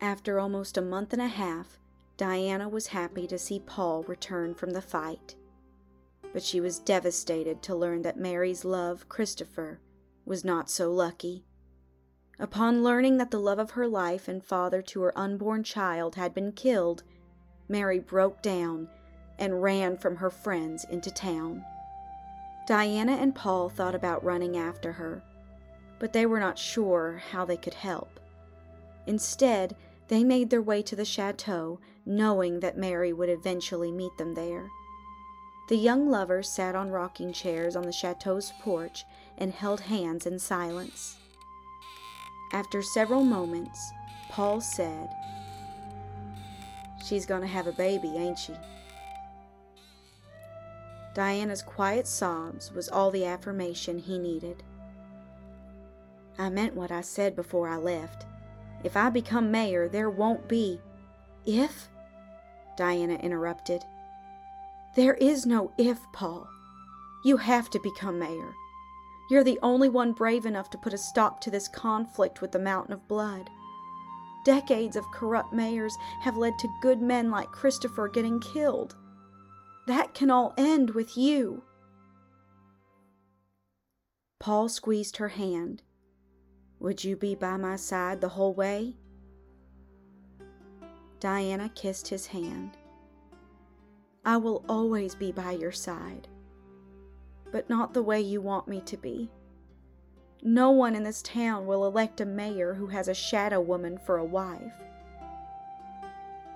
After 0.00 0.38
almost 0.38 0.76
a 0.76 0.82
month 0.82 1.12
and 1.12 1.22
a 1.22 1.28
half, 1.28 1.78
Diana 2.16 2.68
was 2.68 2.88
happy 2.88 3.26
to 3.26 3.38
see 3.38 3.60
Paul 3.60 4.02
return 4.02 4.54
from 4.54 4.70
the 4.70 4.82
fight. 4.82 5.34
But 6.32 6.42
she 6.42 6.60
was 6.60 6.78
devastated 6.78 7.62
to 7.62 7.74
learn 7.74 8.02
that 8.02 8.18
Mary's 8.18 8.64
love, 8.64 9.08
Christopher, 9.08 9.80
was 10.26 10.44
not 10.44 10.68
so 10.68 10.92
lucky. 10.92 11.44
Upon 12.38 12.82
learning 12.82 13.16
that 13.18 13.30
the 13.30 13.40
love 13.40 13.58
of 13.58 13.72
her 13.72 13.86
life 13.86 14.26
and 14.26 14.44
father 14.44 14.82
to 14.82 15.02
her 15.02 15.16
unborn 15.18 15.62
child 15.62 16.16
had 16.16 16.34
been 16.34 16.52
killed, 16.52 17.04
Mary 17.68 18.00
broke 18.00 18.42
down 18.42 18.88
and 19.38 19.62
ran 19.62 19.96
from 19.96 20.16
her 20.16 20.30
friends 20.30 20.84
into 20.90 21.10
town. 21.10 21.64
Diana 22.66 23.12
and 23.12 23.34
Paul 23.34 23.68
thought 23.68 23.94
about 23.94 24.24
running 24.24 24.56
after 24.56 24.92
her, 24.92 25.22
but 25.98 26.12
they 26.12 26.26
were 26.26 26.40
not 26.40 26.58
sure 26.58 27.22
how 27.30 27.44
they 27.44 27.56
could 27.56 27.74
help. 27.74 28.20
Instead, 29.06 29.76
they 30.08 30.24
made 30.24 30.50
their 30.50 30.62
way 30.62 30.82
to 30.82 30.96
the 30.96 31.04
chateau, 31.04 31.78
knowing 32.04 32.60
that 32.60 32.76
Mary 32.76 33.12
would 33.12 33.28
eventually 33.28 33.90
meet 33.90 34.16
them 34.18 34.34
there. 34.34 34.68
The 35.68 35.76
young 35.76 36.10
lovers 36.10 36.48
sat 36.48 36.74
on 36.74 36.90
rocking 36.90 37.32
chairs 37.32 37.74
on 37.74 37.84
the 37.84 37.92
chateau's 37.92 38.52
porch 38.60 39.04
and 39.38 39.52
held 39.52 39.80
hands 39.80 40.26
in 40.26 40.38
silence. 40.38 41.16
After 42.52 42.82
several 42.82 43.24
moments, 43.24 43.92
Paul 44.28 44.60
said, 44.60 45.08
She's 47.06 47.26
going 47.26 47.40
to 47.40 47.46
have 47.46 47.66
a 47.66 47.72
baby, 47.72 48.16
ain't 48.16 48.38
she? 48.38 48.54
Diana's 51.14 51.62
quiet 51.62 52.06
sobs 52.06 52.72
was 52.72 52.88
all 52.88 53.10
the 53.10 53.24
affirmation 53.24 53.98
he 53.98 54.18
needed. 54.18 54.62
I 56.38 56.50
meant 56.50 56.74
what 56.74 56.90
I 56.90 57.00
said 57.00 57.36
before 57.36 57.68
I 57.68 57.76
left. 57.76 58.26
If 58.82 58.96
I 58.96 59.10
become 59.10 59.50
mayor, 59.50 59.88
there 59.88 60.10
won't 60.10 60.48
be. 60.48 60.80
If? 61.46 61.88
Diana 62.76 63.14
interrupted. 63.14 63.82
There 64.96 65.14
is 65.14 65.46
no 65.46 65.72
if, 65.78 65.98
Paul. 66.12 66.48
You 67.24 67.36
have 67.38 67.70
to 67.70 67.80
become 67.80 68.18
mayor. 68.18 68.52
You're 69.30 69.44
the 69.44 69.58
only 69.62 69.88
one 69.88 70.12
brave 70.12 70.44
enough 70.44 70.70
to 70.70 70.78
put 70.78 70.92
a 70.92 70.98
stop 70.98 71.40
to 71.40 71.50
this 71.50 71.68
conflict 71.68 72.42
with 72.42 72.52
the 72.52 72.58
Mountain 72.58 72.92
of 72.92 73.08
Blood. 73.08 73.48
Decades 74.44 74.96
of 74.96 75.10
corrupt 75.12 75.54
mayors 75.54 75.96
have 76.20 76.36
led 76.36 76.58
to 76.58 76.68
good 76.82 77.00
men 77.00 77.30
like 77.30 77.48
Christopher 77.50 78.08
getting 78.08 78.40
killed. 78.40 78.94
That 79.86 80.12
can 80.12 80.30
all 80.30 80.52
end 80.58 80.90
with 80.90 81.16
you. 81.16 81.62
Paul 84.38 84.68
squeezed 84.68 85.16
her 85.16 85.28
hand. 85.28 85.82
Would 86.84 87.02
you 87.02 87.16
be 87.16 87.34
by 87.34 87.56
my 87.56 87.76
side 87.76 88.20
the 88.20 88.28
whole 88.28 88.52
way? 88.52 88.94
Diana 91.18 91.70
kissed 91.70 92.08
his 92.08 92.26
hand. 92.26 92.76
I 94.22 94.36
will 94.36 94.62
always 94.68 95.14
be 95.14 95.32
by 95.32 95.52
your 95.52 95.72
side, 95.72 96.28
but 97.50 97.70
not 97.70 97.94
the 97.94 98.02
way 98.02 98.20
you 98.20 98.42
want 98.42 98.68
me 98.68 98.82
to 98.82 98.98
be. 98.98 99.30
No 100.42 100.72
one 100.72 100.94
in 100.94 101.02
this 101.02 101.22
town 101.22 101.66
will 101.66 101.86
elect 101.86 102.20
a 102.20 102.26
mayor 102.26 102.74
who 102.74 102.88
has 102.88 103.08
a 103.08 103.14
shadow 103.14 103.62
woman 103.62 103.96
for 103.96 104.18
a 104.18 104.24
wife. 104.26 104.74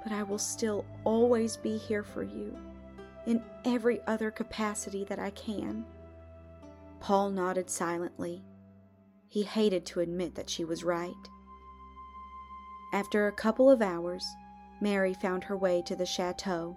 But 0.02 0.12
I 0.12 0.24
will 0.24 0.36
still 0.36 0.84
always 1.04 1.56
be 1.56 1.78
here 1.78 2.04
for 2.04 2.22
you 2.22 2.54
in 3.24 3.42
every 3.64 4.02
other 4.06 4.30
capacity 4.30 5.04
that 5.04 5.18
I 5.18 5.30
can. 5.30 5.86
Paul 7.00 7.30
nodded 7.30 7.70
silently. 7.70 8.44
He 9.28 9.42
hated 9.42 9.84
to 9.86 10.00
admit 10.00 10.34
that 10.34 10.48
she 10.48 10.64
was 10.64 10.84
right. 10.84 11.12
After 12.92 13.26
a 13.26 13.32
couple 13.32 13.70
of 13.70 13.82
hours, 13.82 14.24
Mary 14.80 15.12
found 15.12 15.44
her 15.44 15.56
way 15.56 15.82
to 15.82 15.94
the 15.94 16.06
chateau. 16.06 16.76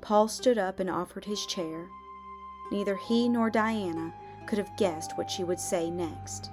Paul 0.00 0.28
stood 0.28 0.58
up 0.58 0.80
and 0.80 0.90
offered 0.90 1.24
his 1.24 1.46
chair. 1.46 1.88
Neither 2.70 2.96
he 2.96 3.28
nor 3.28 3.50
Diana 3.50 4.12
could 4.46 4.58
have 4.58 4.76
guessed 4.76 5.16
what 5.16 5.30
she 5.30 5.44
would 5.44 5.60
say 5.60 5.90
next. 5.90 6.50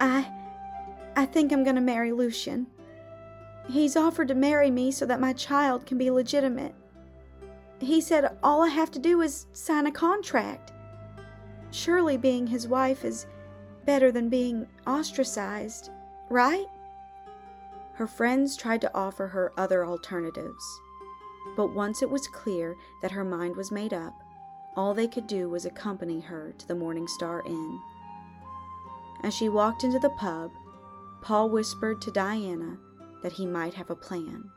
I. 0.00 0.30
I 1.16 1.26
think 1.26 1.52
I'm 1.52 1.62
going 1.62 1.76
to 1.76 1.80
marry 1.80 2.12
Lucian. 2.12 2.66
He's 3.68 3.96
offered 3.96 4.28
to 4.28 4.34
marry 4.34 4.70
me 4.70 4.90
so 4.90 5.06
that 5.06 5.20
my 5.20 5.32
child 5.32 5.86
can 5.86 5.96
be 5.96 6.10
legitimate. 6.10 6.74
He 7.80 8.00
said 8.00 8.36
all 8.42 8.62
I 8.62 8.68
have 8.68 8.90
to 8.92 8.98
do 8.98 9.20
is 9.20 9.46
sign 9.52 9.86
a 9.86 9.92
contract. 9.92 10.72
Surely 11.70 12.16
being 12.16 12.46
his 12.46 12.68
wife 12.68 13.04
is 13.04 13.26
better 13.84 14.10
than 14.10 14.28
being 14.28 14.66
ostracized, 14.86 15.90
right? 16.30 16.66
Her 17.94 18.06
friends 18.06 18.56
tried 18.56 18.80
to 18.80 18.94
offer 18.94 19.28
her 19.28 19.52
other 19.56 19.86
alternatives. 19.86 20.80
But 21.56 21.74
once 21.74 22.02
it 22.02 22.10
was 22.10 22.26
clear 22.26 22.76
that 23.02 23.12
her 23.12 23.24
mind 23.24 23.56
was 23.56 23.70
made 23.70 23.92
up, 23.92 24.14
all 24.76 24.94
they 24.94 25.06
could 25.06 25.26
do 25.26 25.48
was 25.48 25.64
accompany 25.64 26.20
her 26.20 26.52
to 26.58 26.66
the 26.66 26.74
Morning 26.74 27.06
Star 27.06 27.42
Inn. 27.46 27.80
As 29.22 29.32
she 29.32 29.48
walked 29.48 29.84
into 29.84 29.98
the 29.98 30.10
pub, 30.18 30.50
Paul 31.22 31.50
whispered 31.50 32.00
to 32.02 32.10
Diana 32.10 32.78
that 33.22 33.32
he 33.32 33.46
might 33.46 33.74
have 33.74 33.90
a 33.90 33.96
plan. 33.96 34.50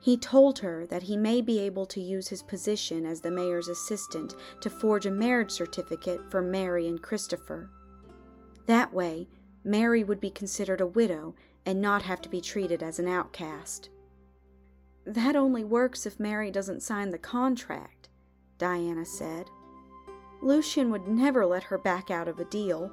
He 0.00 0.16
told 0.16 0.60
her 0.60 0.86
that 0.86 1.02
he 1.02 1.16
may 1.16 1.40
be 1.40 1.58
able 1.58 1.86
to 1.86 2.00
use 2.00 2.28
his 2.28 2.42
position 2.42 3.04
as 3.04 3.20
the 3.20 3.30
mayor's 3.30 3.68
assistant 3.68 4.36
to 4.60 4.70
forge 4.70 5.06
a 5.06 5.10
marriage 5.10 5.50
certificate 5.50 6.20
for 6.30 6.40
Mary 6.40 6.86
and 6.86 7.02
Christopher. 7.02 7.70
That 8.68 8.92
way, 8.92 9.28
Mary 9.64 10.04
would 10.04 10.20
be 10.20 10.30
considered 10.30 10.82
a 10.82 10.86
widow 10.86 11.34
and 11.64 11.80
not 11.80 12.02
have 12.02 12.20
to 12.20 12.28
be 12.28 12.42
treated 12.42 12.82
as 12.82 12.98
an 12.98 13.08
outcast. 13.08 13.88
That 15.06 15.34
only 15.34 15.64
works 15.64 16.04
if 16.04 16.20
Mary 16.20 16.50
doesn't 16.50 16.82
sign 16.82 17.08
the 17.08 17.18
contract, 17.18 18.10
Diana 18.58 19.06
said. 19.06 19.48
Lucian 20.42 20.90
would 20.90 21.08
never 21.08 21.46
let 21.46 21.62
her 21.64 21.78
back 21.78 22.10
out 22.10 22.28
of 22.28 22.38
a 22.38 22.44
deal. 22.44 22.92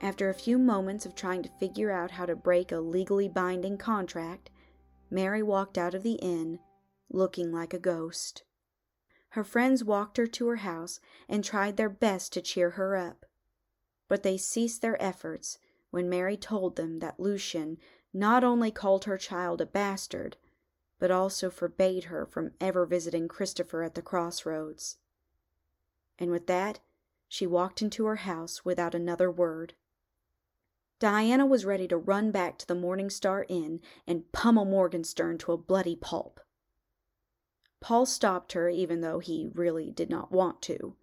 After 0.00 0.30
a 0.30 0.34
few 0.34 0.58
moments 0.58 1.04
of 1.04 1.16
trying 1.16 1.42
to 1.42 1.58
figure 1.58 1.90
out 1.90 2.12
how 2.12 2.24
to 2.24 2.36
break 2.36 2.70
a 2.70 2.78
legally 2.78 3.28
binding 3.28 3.78
contract, 3.78 4.48
Mary 5.10 5.42
walked 5.42 5.76
out 5.76 5.92
of 5.92 6.04
the 6.04 6.14
inn 6.22 6.60
looking 7.10 7.50
like 7.50 7.74
a 7.74 7.80
ghost. 7.80 8.44
Her 9.30 9.42
friends 9.42 9.82
walked 9.82 10.18
her 10.18 10.28
to 10.28 10.46
her 10.46 10.56
house 10.56 11.00
and 11.28 11.42
tried 11.42 11.76
their 11.76 11.90
best 11.90 12.32
to 12.34 12.40
cheer 12.40 12.70
her 12.70 12.96
up. 12.96 13.26
But 14.10 14.24
they 14.24 14.36
ceased 14.36 14.82
their 14.82 15.00
efforts 15.00 15.58
when 15.92 16.08
Mary 16.08 16.36
told 16.36 16.74
them 16.74 16.98
that 16.98 17.20
Lucian 17.20 17.78
not 18.12 18.42
only 18.42 18.72
called 18.72 19.04
her 19.04 19.16
child 19.16 19.60
a 19.60 19.66
bastard, 19.66 20.36
but 20.98 21.12
also 21.12 21.48
forbade 21.48 22.04
her 22.04 22.26
from 22.26 22.50
ever 22.60 22.84
visiting 22.84 23.28
Christopher 23.28 23.84
at 23.84 23.94
the 23.94 24.02
crossroads. 24.02 24.98
And 26.18 26.32
with 26.32 26.48
that, 26.48 26.80
she 27.28 27.46
walked 27.46 27.82
into 27.82 28.04
her 28.06 28.16
house 28.16 28.64
without 28.64 28.96
another 28.96 29.30
word. 29.30 29.74
Diana 30.98 31.46
was 31.46 31.64
ready 31.64 31.86
to 31.86 31.96
run 31.96 32.32
back 32.32 32.58
to 32.58 32.66
the 32.66 32.74
Morning 32.74 33.10
Star 33.10 33.46
Inn 33.48 33.80
and 34.08 34.32
pummel 34.32 34.64
Morgenstern 34.64 35.38
to 35.38 35.52
a 35.52 35.56
bloody 35.56 35.94
pulp. 35.94 36.40
Paul 37.78 38.06
stopped 38.06 38.54
her, 38.54 38.68
even 38.68 39.02
though 39.02 39.20
he 39.20 39.52
really 39.54 39.92
did 39.92 40.10
not 40.10 40.32
want 40.32 40.60
to. 40.62 40.96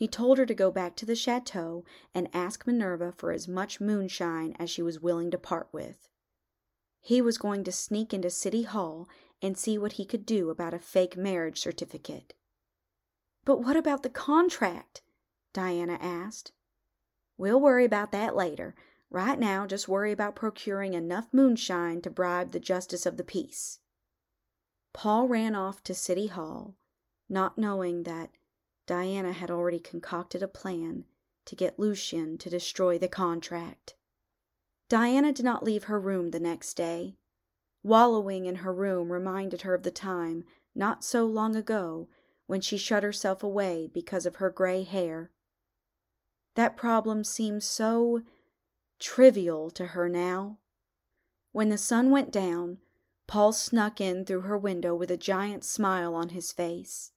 He 0.00 0.08
told 0.08 0.38
her 0.38 0.46
to 0.46 0.54
go 0.54 0.70
back 0.70 0.96
to 0.96 1.04
the 1.04 1.14
chateau 1.14 1.84
and 2.14 2.34
ask 2.34 2.66
Minerva 2.66 3.12
for 3.12 3.32
as 3.32 3.46
much 3.46 3.82
moonshine 3.82 4.56
as 4.58 4.70
she 4.70 4.80
was 4.80 4.98
willing 4.98 5.30
to 5.30 5.36
part 5.36 5.68
with. 5.72 6.08
He 7.02 7.20
was 7.20 7.36
going 7.36 7.64
to 7.64 7.70
sneak 7.70 8.14
into 8.14 8.30
City 8.30 8.62
Hall 8.62 9.10
and 9.42 9.58
see 9.58 9.76
what 9.76 9.92
he 9.92 10.06
could 10.06 10.24
do 10.24 10.48
about 10.48 10.72
a 10.72 10.78
fake 10.78 11.18
marriage 11.18 11.60
certificate. 11.60 12.32
But 13.44 13.58
what 13.58 13.76
about 13.76 14.02
the 14.02 14.08
contract? 14.08 15.02
Diana 15.52 15.98
asked. 16.00 16.52
We'll 17.36 17.60
worry 17.60 17.84
about 17.84 18.10
that 18.12 18.34
later. 18.34 18.74
Right 19.10 19.38
now, 19.38 19.66
just 19.66 19.86
worry 19.86 20.12
about 20.12 20.34
procuring 20.34 20.94
enough 20.94 21.28
moonshine 21.30 22.00
to 22.00 22.10
bribe 22.10 22.52
the 22.52 22.58
justice 22.58 23.04
of 23.04 23.18
the 23.18 23.22
peace. 23.22 23.80
Paul 24.94 25.28
ran 25.28 25.54
off 25.54 25.82
to 25.82 25.94
City 25.94 26.28
Hall, 26.28 26.74
not 27.28 27.58
knowing 27.58 28.04
that 28.04 28.30
Diana 28.90 29.30
had 29.30 29.52
already 29.52 29.78
concocted 29.78 30.42
a 30.42 30.48
plan 30.48 31.04
to 31.44 31.54
get 31.54 31.78
Lucian 31.78 32.36
to 32.38 32.50
destroy 32.50 32.98
the 32.98 33.06
contract. 33.06 33.94
Diana 34.88 35.32
did 35.32 35.44
not 35.44 35.62
leave 35.62 35.84
her 35.84 36.00
room 36.00 36.32
the 36.32 36.40
next 36.40 36.74
day. 36.74 37.14
Wallowing 37.84 38.46
in 38.46 38.56
her 38.56 38.74
room 38.74 39.12
reminded 39.12 39.62
her 39.62 39.74
of 39.74 39.84
the 39.84 39.92
time, 39.92 40.42
not 40.74 41.04
so 41.04 41.24
long 41.24 41.54
ago, 41.54 42.08
when 42.48 42.60
she 42.60 42.76
shut 42.76 43.04
herself 43.04 43.44
away 43.44 43.88
because 43.94 44.26
of 44.26 44.36
her 44.36 44.50
gray 44.50 44.82
hair. 44.82 45.30
That 46.56 46.76
problem 46.76 47.22
seemed 47.22 47.62
so 47.62 48.22
trivial 48.98 49.70
to 49.70 49.86
her 49.86 50.08
now. 50.08 50.58
When 51.52 51.68
the 51.68 51.78
sun 51.78 52.10
went 52.10 52.32
down, 52.32 52.78
Paul 53.28 53.52
snuck 53.52 54.00
in 54.00 54.24
through 54.24 54.40
her 54.40 54.58
window 54.58 54.96
with 54.96 55.12
a 55.12 55.16
giant 55.16 55.62
smile 55.64 56.12
on 56.16 56.30
his 56.30 56.50
face. 56.50 57.12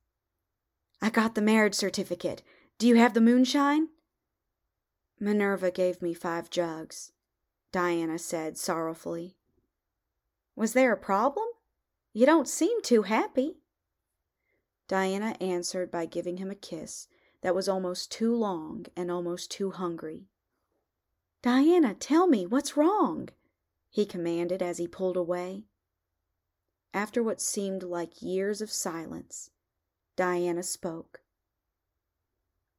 I 1.02 1.10
got 1.10 1.36
the 1.36 1.42
marriage 1.42 1.76
certificate. 1.76 2.42
Do 2.78 2.88
you 2.88 2.96
have 2.96 3.14
the 3.14 3.22
moonshine? 3.22 3.90
Minerva 5.20 5.72
gave 5.72 6.02
me 6.02 6.14
five 6.14 6.50
jugs, 6.50 7.12
Diana 7.72 8.20
said 8.20 8.58
sorrowfully. 8.58 9.36
Was 10.56 10.74
there 10.74 10.92
a 10.92 10.98
problem? 10.98 11.48
You 12.14 12.26
don't 12.26 12.48
seem 12.48 12.82
too 12.82 13.04
happy. 13.04 13.58
Diana 14.88 15.36
answered 15.40 15.90
by 15.90 16.06
giving 16.06 16.38
him 16.38 16.52
a 16.52 16.56
kiss 16.56 17.08
that 17.42 17.56
was 17.56 17.68
almost 17.68 18.12
too 18.12 18.36
long 18.36 18.86
and 18.96 19.10
almost 19.10 19.50
too 19.50 19.72
hungry. 19.72 20.28
Diana, 21.42 21.94
tell 21.94 22.28
me, 22.28 22.46
what's 22.46 22.78
wrong? 22.78 23.30
he 23.90 24.06
commanded 24.06 24.62
as 24.62 24.78
he 24.78 24.88
pulled 24.88 25.18
away. 25.18 25.66
After 26.94 27.22
what 27.22 27.42
seemed 27.42 27.84
like 27.84 28.22
years 28.22 28.62
of 28.62 28.72
silence, 28.72 29.50
Diana 30.16 30.64
spoke. 30.64 31.22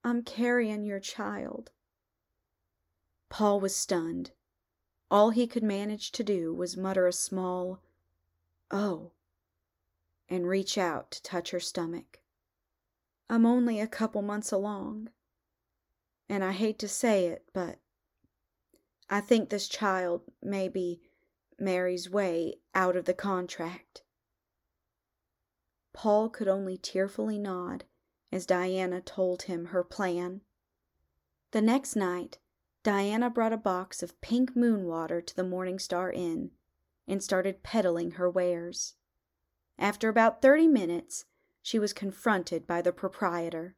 I'm 0.04 0.22
carrying 0.22 0.84
your 0.84 1.00
child. 1.00 1.70
Paul 3.28 3.58
was 3.58 3.74
stunned. 3.74 4.30
All 5.10 5.30
he 5.30 5.46
could 5.46 5.62
manage 5.62 6.12
to 6.12 6.22
do 6.22 6.54
was 6.54 6.76
mutter 6.76 7.06
a 7.06 7.12
small, 7.12 7.80
Oh, 8.70 9.12
and 10.28 10.46
reach 10.46 10.78
out 10.78 11.10
to 11.10 11.22
touch 11.22 11.50
her 11.50 11.60
stomach. 11.60 12.20
I'm 13.28 13.44
only 13.44 13.80
a 13.80 13.86
couple 13.86 14.22
months 14.22 14.52
along. 14.52 15.10
And 16.28 16.44
I 16.44 16.52
hate 16.52 16.78
to 16.78 16.88
say 16.88 17.26
it, 17.26 17.44
but 17.52 17.78
I 19.10 19.20
think 19.20 19.48
this 19.48 19.68
child 19.68 20.22
may 20.42 20.68
be 20.68 21.00
Mary's 21.58 22.08
way 22.08 22.54
out 22.74 22.96
of 22.96 23.04
the 23.04 23.14
contract. 23.14 24.03
Paul 26.04 26.28
could 26.28 26.48
only 26.48 26.76
tearfully 26.76 27.38
nod 27.38 27.84
as 28.30 28.44
Diana 28.44 29.00
told 29.00 29.44
him 29.44 29.68
her 29.68 29.82
plan. 29.82 30.42
The 31.52 31.62
next 31.62 31.96
night, 31.96 32.36
Diana 32.82 33.30
brought 33.30 33.54
a 33.54 33.56
box 33.56 34.02
of 34.02 34.20
pink 34.20 34.54
moon 34.54 34.84
water 34.84 35.22
to 35.22 35.34
the 35.34 35.42
Morning 35.42 35.78
Star 35.78 36.12
Inn 36.12 36.50
and 37.08 37.22
started 37.22 37.62
peddling 37.62 38.10
her 38.10 38.28
wares. 38.28 38.96
After 39.78 40.10
about 40.10 40.42
thirty 40.42 40.68
minutes, 40.68 41.24
she 41.62 41.78
was 41.78 41.94
confronted 41.94 42.66
by 42.66 42.82
the 42.82 42.92
proprietor. 42.92 43.74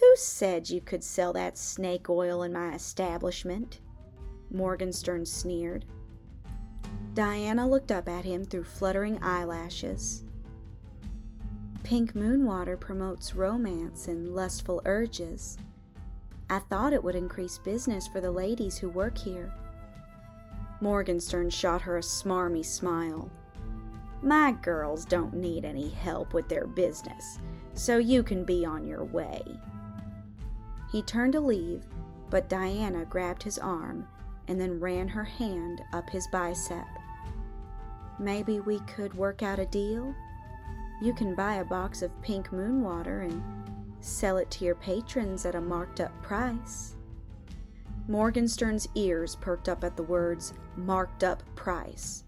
Who 0.00 0.16
said 0.16 0.68
you 0.68 0.80
could 0.80 1.04
sell 1.04 1.32
that 1.34 1.56
snake 1.56 2.10
oil 2.10 2.42
in 2.42 2.52
my 2.52 2.74
establishment? 2.74 3.78
Morgenstern 4.50 5.26
sneered. 5.26 5.84
Diana 7.14 7.68
looked 7.68 7.92
up 7.92 8.08
at 8.08 8.24
him 8.24 8.44
through 8.44 8.64
fluttering 8.64 9.22
eyelashes. 9.22 10.24
Pink 11.86 12.16
moon 12.16 12.44
water 12.44 12.76
promotes 12.76 13.36
romance 13.36 14.08
and 14.08 14.34
lustful 14.34 14.82
urges. 14.86 15.56
I 16.50 16.58
thought 16.58 16.92
it 16.92 17.04
would 17.04 17.14
increase 17.14 17.58
business 17.58 18.08
for 18.08 18.20
the 18.20 18.32
ladies 18.32 18.76
who 18.76 18.88
work 18.88 19.16
here. 19.16 19.54
Morgenstern 20.80 21.48
shot 21.48 21.80
her 21.82 21.98
a 21.98 22.00
smarmy 22.00 22.64
smile. 22.64 23.30
My 24.20 24.50
girls 24.50 25.04
don't 25.04 25.34
need 25.34 25.64
any 25.64 25.88
help 25.88 26.34
with 26.34 26.48
their 26.48 26.66
business, 26.66 27.38
so 27.74 27.98
you 27.98 28.24
can 28.24 28.42
be 28.42 28.66
on 28.66 28.84
your 28.84 29.04
way. 29.04 29.42
He 30.90 31.02
turned 31.02 31.34
to 31.34 31.40
leave, 31.40 31.84
but 32.30 32.48
Diana 32.48 33.04
grabbed 33.04 33.44
his 33.44 33.60
arm 33.60 34.08
and 34.48 34.60
then 34.60 34.80
ran 34.80 35.06
her 35.06 35.22
hand 35.22 35.82
up 35.92 36.10
his 36.10 36.26
bicep. 36.32 36.88
Maybe 38.18 38.58
we 38.58 38.80
could 38.80 39.14
work 39.14 39.44
out 39.44 39.60
a 39.60 39.66
deal? 39.66 40.16
You 41.00 41.12
can 41.12 41.34
buy 41.34 41.56
a 41.56 41.64
box 41.64 42.02
of 42.02 42.22
pink 42.22 42.52
moon 42.52 42.82
water 42.82 43.20
and 43.20 43.42
sell 44.00 44.38
it 44.38 44.50
to 44.52 44.64
your 44.64 44.76
patrons 44.76 45.44
at 45.44 45.54
a 45.54 45.60
marked 45.60 46.00
up 46.00 46.12
price. 46.22 46.94
Morgenstern's 48.08 48.88
ears 48.94 49.36
perked 49.36 49.68
up 49.68 49.84
at 49.84 49.96
the 49.96 50.02
words 50.02 50.54
marked 50.76 51.24
up 51.24 51.42
price. 51.54 52.24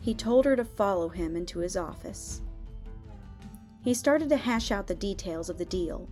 He 0.00 0.14
told 0.14 0.44
her 0.44 0.56
to 0.56 0.64
follow 0.64 1.08
him 1.08 1.36
into 1.36 1.58
his 1.58 1.76
office. 1.76 2.40
He 3.82 3.94
started 3.94 4.28
to 4.30 4.36
hash 4.36 4.70
out 4.70 4.86
the 4.86 4.94
details 4.94 5.48
of 5.48 5.58
the 5.58 5.64
deal, 5.64 6.08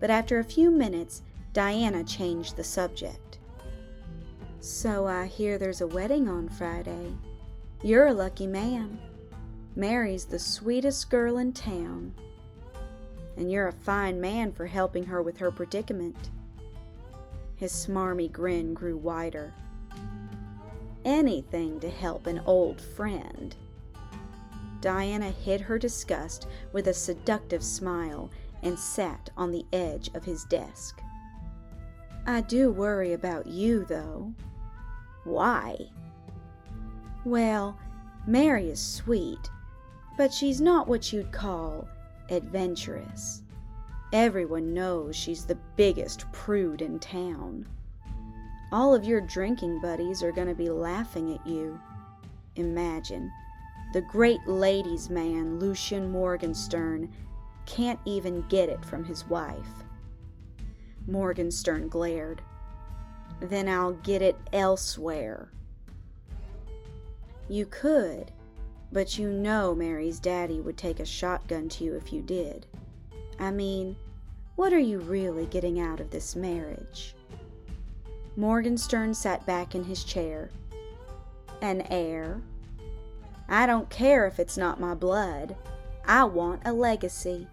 but 0.00 0.10
after 0.10 0.38
a 0.38 0.44
few 0.44 0.70
minutes, 0.70 1.22
Diana 1.52 2.04
changed 2.04 2.56
the 2.56 2.64
subject. 2.64 3.38
So 4.60 5.06
I 5.06 5.26
hear 5.26 5.56
there's 5.56 5.80
a 5.80 5.86
wedding 5.86 6.28
on 6.28 6.48
Friday. 6.48 7.14
You're 7.82 8.08
a 8.08 8.12
lucky 8.12 8.46
man. 8.46 8.98
Mary's 9.76 10.24
the 10.24 10.38
sweetest 10.38 11.10
girl 11.10 11.38
in 11.38 11.52
town. 11.52 12.14
And 13.36 13.52
you're 13.52 13.68
a 13.68 13.72
fine 13.72 14.20
man 14.20 14.52
for 14.52 14.66
helping 14.66 15.04
her 15.04 15.22
with 15.22 15.38
her 15.38 15.50
predicament. 15.50 16.30
His 17.54 17.72
smarmy 17.72 18.32
grin 18.32 18.74
grew 18.74 18.96
wider 18.96 19.52
anything 21.06 21.78
to 21.80 21.88
help 21.88 22.26
an 22.26 22.42
old 22.44 22.80
friend. 22.80 23.54
Diana 24.80 25.30
hid 25.30 25.62
her 25.62 25.78
disgust 25.78 26.46
with 26.72 26.88
a 26.88 26.94
seductive 26.94 27.62
smile 27.62 28.30
and 28.62 28.78
sat 28.78 29.30
on 29.36 29.52
the 29.52 29.64
edge 29.72 30.10
of 30.14 30.24
his 30.24 30.44
desk. 30.44 31.00
I 32.26 32.40
do 32.40 32.70
worry 32.72 33.12
about 33.12 33.46
you, 33.46 33.84
though. 33.84 34.34
Why? 35.24 35.76
Well, 37.24 37.78
Mary 38.26 38.68
is 38.68 38.80
sweet, 38.80 39.50
but 40.16 40.32
she's 40.32 40.60
not 40.60 40.88
what 40.88 41.12
you'd 41.12 41.32
call 41.32 41.88
adventurous. 42.30 43.42
Everyone 44.12 44.72
knows 44.72 45.16
she's 45.16 45.44
the 45.44 45.58
biggest 45.76 46.30
prude 46.32 46.80
in 46.80 46.98
town. 46.98 47.66
All 48.72 48.94
of 48.94 49.04
your 49.04 49.20
drinking 49.20 49.80
buddies 49.80 50.22
are 50.22 50.32
going 50.32 50.48
to 50.48 50.54
be 50.54 50.70
laughing 50.70 51.34
at 51.34 51.46
you. 51.46 51.80
Imagine, 52.56 53.30
the 53.92 54.00
great 54.02 54.46
ladies' 54.46 55.10
man, 55.10 55.58
Lucian 55.58 56.10
Morgenstern, 56.10 57.12
can't 57.66 58.00
even 58.04 58.42
get 58.48 58.68
it 58.68 58.84
from 58.84 59.04
his 59.04 59.26
wife. 59.28 59.84
Morgenstern 61.06 61.88
glared. 61.88 62.42
Then 63.40 63.68
I'll 63.68 63.92
get 63.92 64.22
it 64.22 64.36
elsewhere. 64.52 65.50
You 67.48 67.66
could, 67.66 68.32
but 68.92 69.18
you 69.18 69.30
know 69.30 69.74
Mary's 69.74 70.18
daddy 70.18 70.60
would 70.60 70.76
take 70.76 71.00
a 71.00 71.04
shotgun 71.04 71.68
to 71.70 71.84
you 71.84 71.94
if 71.94 72.12
you 72.12 72.22
did. 72.22 72.66
I 73.38 73.50
mean, 73.50 73.96
what 74.54 74.72
are 74.72 74.78
you 74.78 74.98
really 75.00 75.46
getting 75.46 75.80
out 75.80 76.00
of 76.00 76.10
this 76.10 76.34
marriage? 76.34 77.14
Morgenstern 78.36 79.14
sat 79.14 79.44
back 79.46 79.74
in 79.74 79.84
his 79.84 80.04
chair. 80.04 80.50
An 81.60 81.82
heir? 81.90 82.40
I 83.48 83.66
don't 83.66 83.88
care 83.90 84.26
if 84.26 84.38
it's 84.38 84.56
not 84.56 84.80
my 84.80 84.94
blood. 84.94 85.56
I 86.06 86.24
want 86.24 86.62
a 86.64 86.72
legacy. 86.72 87.46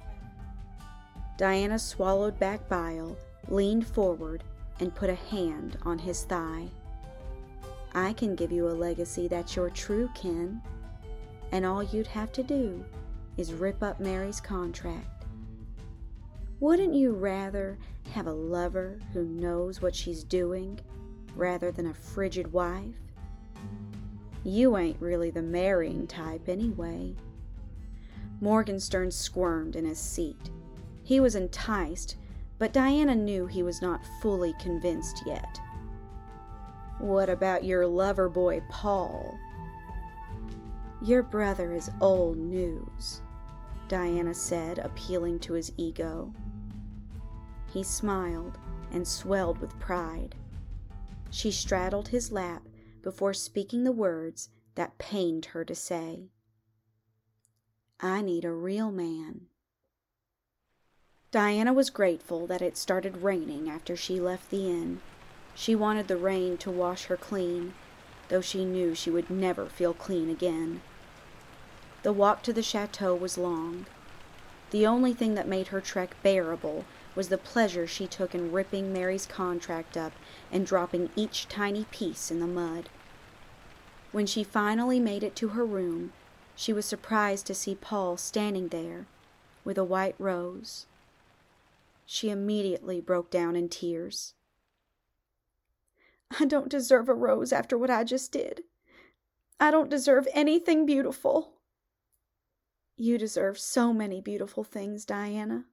Diana 1.37 1.79
swallowed 1.79 2.39
back 2.39 2.67
bile, 2.69 3.17
leaned 3.47 3.87
forward, 3.87 4.43
and 4.79 4.93
put 4.93 5.09
a 5.09 5.15
hand 5.15 5.77
on 5.83 5.99
his 5.99 6.23
thigh. 6.23 6.67
I 7.95 8.13
can 8.13 8.35
give 8.35 8.51
you 8.51 8.67
a 8.67 8.71
legacy 8.71 9.27
that's 9.27 9.55
your 9.55 9.69
true 9.69 10.09
kin, 10.15 10.61
and 11.53 11.67
all 11.67 11.83
you'd 11.83 12.07
have 12.07 12.31
to 12.31 12.41
do 12.41 12.83
is 13.37 13.53
rip 13.53 13.83
up 13.83 13.99
Mary's 13.99 14.41
contract. 14.41 15.25
Wouldn't 16.59 16.95
you 16.95 17.13
rather 17.13 17.77
have 18.11 18.25
a 18.25 18.33
lover 18.33 18.97
who 19.13 19.23
knows 19.23 19.79
what 19.79 19.95
she's 19.95 20.23
doing 20.23 20.79
rather 21.35 21.71
than 21.71 21.85
a 21.85 21.93
frigid 21.93 22.51
wife? 22.51 22.95
You 24.43 24.77
ain't 24.77 24.99
really 24.99 25.29
the 25.29 25.43
marrying 25.43 26.07
type 26.07 26.49
anyway. 26.49 27.13
Morgenstern 28.41 29.11
squirmed 29.11 29.75
in 29.75 29.85
his 29.85 29.99
seat. 29.99 30.49
He 31.03 31.19
was 31.19 31.35
enticed, 31.35 32.15
but 32.57 32.73
Diana 32.73 33.13
knew 33.13 33.45
he 33.45 33.61
was 33.61 33.79
not 33.79 34.01
fully 34.23 34.55
convinced 34.59 35.21
yet. 35.27 35.59
What 36.97 37.29
about 37.29 37.63
your 37.63 37.85
lover 37.85 38.27
boy, 38.27 38.63
Paul? 38.71 39.37
Your 41.03 41.21
brother 41.21 41.73
is 41.73 41.91
old 41.99 42.37
news, 42.37 43.21
Diana 43.89 44.33
said, 44.33 44.79
appealing 44.79 45.39
to 45.39 45.51
his 45.51 45.73
ego. 45.75 46.33
He 47.73 47.83
smiled 47.83 48.57
and 48.89 49.05
swelled 49.05 49.57
with 49.57 49.77
pride. 49.81 50.35
She 51.29 51.51
straddled 51.51 52.07
his 52.07 52.31
lap 52.31 52.69
before 53.01 53.33
speaking 53.33 53.83
the 53.83 53.91
words 53.91 54.47
that 54.75 54.97
pained 54.97 55.47
her 55.47 55.65
to 55.65 55.75
say. 55.75 56.29
I 57.99 58.21
need 58.21 58.45
a 58.45 58.53
real 58.53 58.89
man. 58.89 59.47
Diana 61.31 61.73
was 61.73 61.89
grateful 61.89 62.47
that 62.47 62.61
it 62.61 62.77
started 62.77 63.17
raining 63.17 63.69
after 63.69 63.97
she 63.97 64.21
left 64.21 64.49
the 64.49 64.69
inn. 64.69 65.01
She 65.53 65.75
wanted 65.75 66.07
the 66.07 66.15
rain 66.15 66.55
to 66.59 66.71
wash 66.71 67.05
her 67.05 67.17
clean, 67.17 67.73
though 68.29 68.39
she 68.39 68.63
knew 68.63 68.95
she 68.95 69.11
would 69.11 69.29
never 69.29 69.65
feel 69.65 69.93
clean 69.93 70.29
again. 70.29 70.79
The 72.03 72.13
walk 72.13 72.43
to 72.43 72.53
the 72.53 72.61
chateau 72.61 73.15
was 73.15 73.37
long. 73.37 73.85
The 74.71 74.85
only 74.85 75.13
thing 75.13 75.35
that 75.35 75.47
made 75.47 75.67
her 75.67 75.79
trek 75.79 76.15
bearable 76.21 76.83
was 77.15 77.29
the 77.29 77.37
pleasure 77.37 77.87
she 77.87 78.07
took 78.07 78.35
in 78.35 78.51
ripping 78.51 78.91
Mary's 78.91 79.25
contract 79.25 79.95
up 79.95 80.11
and 80.51 80.65
dropping 80.65 81.11
each 81.15 81.47
tiny 81.47 81.85
piece 81.85 82.29
in 82.29 82.39
the 82.39 82.47
mud. 82.47 82.89
When 84.11 84.25
she 84.25 84.43
finally 84.43 84.99
made 84.99 85.23
it 85.23 85.35
to 85.37 85.49
her 85.49 85.65
room, 85.65 86.11
she 86.55 86.73
was 86.73 86.85
surprised 86.85 87.47
to 87.47 87.55
see 87.55 87.75
Paul 87.75 88.17
standing 88.17 88.67
there 88.67 89.07
with 89.63 89.77
a 89.77 89.83
white 89.83 90.15
rose. 90.19 90.85
She 92.05 92.29
immediately 92.29 92.99
broke 92.99 93.31
down 93.31 93.55
in 93.55 93.69
tears. 93.69 94.33
I 96.39 96.45
don't 96.45 96.69
deserve 96.69 97.07
a 97.07 97.13
rose 97.13 97.53
after 97.53 97.77
what 97.77 97.89
I 97.89 98.03
just 98.03 98.31
did. 98.31 98.63
I 99.59 99.71
don't 99.71 99.89
deserve 99.89 100.27
anything 100.33 100.85
beautiful. 100.85 101.52
You 102.95 103.17
deserve 103.17 103.59
so 103.59 103.93
many 103.93 104.21
beautiful 104.21 104.63
things, 104.63 105.05
Diana. 105.05 105.65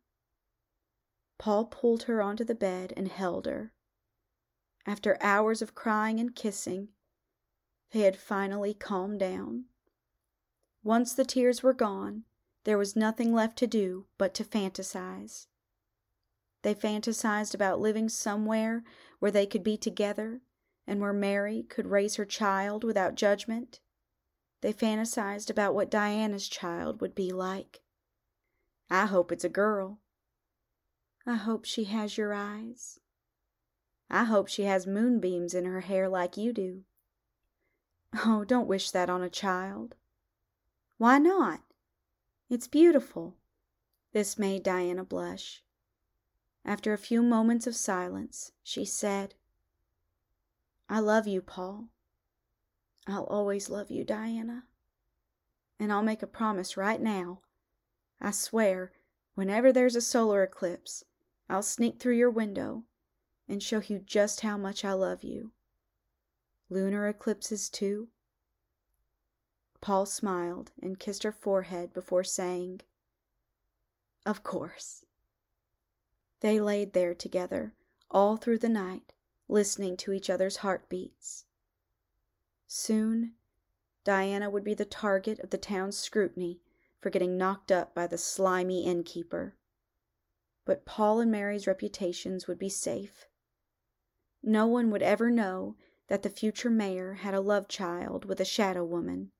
Paul 1.39 1.67
pulled 1.67 2.05
her 2.05 2.21
onto 2.23 2.45
the 2.45 2.55
bed 2.55 2.93
and 2.97 3.09
held 3.09 3.47
her. 3.47 3.73
After 4.87 5.19
hours 5.21 5.63
of 5.63 5.75
crying 5.75 6.19
and 6.19 6.35
kissing, 6.35 6.89
they 7.93 8.01
had 8.01 8.17
finally 8.17 8.75
calmed 8.75 9.21
down. 9.21 9.67
Once 10.83 11.13
the 11.13 11.25
tears 11.25 11.63
were 11.63 11.75
gone, 11.75 12.25
there 12.65 12.79
was 12.79 12.97
nothing 12.97 13.33
left 13.35 13.59
to 13.59 13.67
do 13.67 14.07
but 14.17 14.35
to 14.35 14.45
fantasize. 14.45 15.47
They 16.63 16.75
fantasized 16.75 17.55
about 17.55 17.81
living 17.81 18.09
somewhere 18.09 18.85
where 19.19 19.31
they 19.31 19.47
could 19.47 19.63
be 19.63 19.77
together 19.77 20.41
and 20.87 21.01
where 21.01 21.13
Mary 21.13 21.63
could 21.63 21.87
raise 21.87 22.17
her 22.17 22.25
child 22.25 22.85
without 22.85 23.15
judgment. 23.15 23.81
They 24.61 24.73
fantasized 24.73 25.51
about 25.51 25.75
what 25.75 25.91
Diana's 25.91 26.49
child 26.49 27.01
would 27.01 27.15
be 27.15 27.33
like. 27.33 27.81
I 28.91 29.07
hope 29.07 29.33
it's 29.33 29.45
a 29.45 29.49
girl, 29.49 30.01
I 31.27 31.35
hope 31.35 31.65
she 31.65 31.85
has 31.85 32.17
your 32.17 32.33
eyes. 32.33 32.99
I 34.09 34.25
hope 34.25 34.49
she 34.49 34.65
has 34.65 34.87
moonbeams 34.87 35.55
in 35.55 35.65
her 35.65 35.81
hair 35.81 36.09
like 36.09 36.37
you 36.37 36.53
do. 36.53 36.85
Oh, 38.25 38.45
don't 38.45 38.67
wish 38.67 38.91
that 38.91 39.11
on 39.11 39.23
a 39.23 39.31
child. 39.31 39.95
Why 40.99 41.19
not? 41.19 41.61
It's 42.49 42.67
beautiful. 42.67 43.37
This 44.13 44.39
made 44.39 44.63
Diana 44.63 45.05
blush. 45.05 45.63
After 46.65 46.93
a 46.93 46.99
few 46.99 47.23
moments 47.23 47.67
of 47.67 47.77
silence, 47.77 48.53
she 48.65 48.85
said, 48.85 49.35
I 50.89 50.99
love 50.99 51.29
you, 51.29 51.41
Paul. 51.41 51.91
I'll 53.07 53.25
always 53.25 53.71
love 53.71 53.91
you, 53.91 54.05
Diana. 54.05 54.65
And 55.79 55.93
I'll 55.93 56.03
make 56.03 56.23
a 56.23 56.27
promise 56.27 56.77
right 56.77 57.01
now. 57.01 57.41
I 58.21 58.31
swear, 58.31 58.93
whenever 59.35 59.73
there's 59.73 59.97
a 59.97 60.01
solar 60.01 60.43
eclipse, 60.43 61.05
I'll 61.49 61.63
sneak 61.63 61.99
through 61.99 62.17
your 62.17 62.31
window 62.31 62.85
and 63.49 63.63
show 63.63 63.81
you 63.81 63.99
just 63.99 64.43
how 64.43 64.57
much 64.57 64.85
I 64.85 64.93
love 64.93 65.25
you. 65.25 65.53
Lunar 66.69 67.09
eclipses, 67.09 67.69
too? 67.69 68.09
Paul 69.81 70.07
smiled 70.07 70.73
and 70.83 70.99
kissed 70.99 71.23
her 71.23 71.33
forehead 71.33 71.93
before 71.93 72.23
saying, 72.23 72.83
Of 74.27 74.43
course. 74.43 75.05
They 76.41 76.61
laid 76.61 76.93
there 76.93 77.15
together 77.15 77.75
all 78.11 78.37
through 78.37 78.59
the 78.59 78.69
night, 78.69 79.13
listening 79.49 79.97
to 79.99 80.13
each 80.13 80.29
other's 80.29 80.59
heartbeats. 80.59 81.45
Soon, 82.73 83.35
Diana 84.05 84.49
would 84.49 84.63
be 84.63 84.75
the 84.75 84.85
target 84.85 85.41
of 85.41 85.51
the 85.51 85.59
town's 85.59 85.99
scrutiny 85.99 86.61
for 87.01 87.11
getting 87.11 87.37
knocked 87.37 87.73
up 87.73 87.95
by 87.95 88.07
the 88.07 88.17
slimy 88.17 88.85
innkeeper 88.85 89.57
but 90.71 90.85
Paul 90.85 91.19
and 91.19 91.33
Mary's 91.33 91.67
reputations 91.67 92.47
would 92.47 92.57
be 92.57 92.69
safe. 92.69 93.27
No 94.41 94.69
one 94.69 94.89
would 94.93 95.03
ever 95.03 95.29
know 95.29 95.75
that 96.07 96.23
the 96.23 96.31
future 96.31 96.71
mayor 96.71 97.15
had 97.15 97.35
a 97.35 97.41
love 97.41 97.67
child 97.67 98.25
with 98.25 98.41
a 98.41 98.45
shadow 98.45 98.85
woman, 98.85 99.33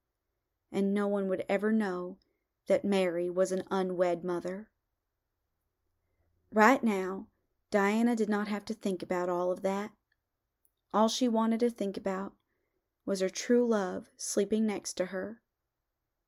and 0.73 0.93
no 0.93 1.07
one 1.07 1.29
would 1.29 1.45
ever 1.49 1.71
know 1.71 2.19
that 2.67 2.85
Mary 2.85 3.31
was 3.31 3.53
an 3.53 3.63
unwed 3.71 4.25
mother. 4.25 4.71
Right 6.51 6.83
now, 6.83 7.29
Diana 7.71 8.17
did 8.17 8.29
not 8.29 8.49
have 8.49 8.65
to 8.65 8.75
think 8.75 9.03
about 9.05 9.29
all 9.29 9.53
of 9.53 9.63
that. 9.63 9.93
All 10.93 11.09
she 11.09 11.29
wanted 11.29 11.61
to 11.61 11.71
think 11.71 11.97
about 11.97 12.33
was 13.05 13.21
her 13.21 13.29
true 13.29 13.67
love 13.67 14.09
sleeping 14.17 14.67
next 14.67 14.95
to 14.95 15.07
her, 15.07 15.41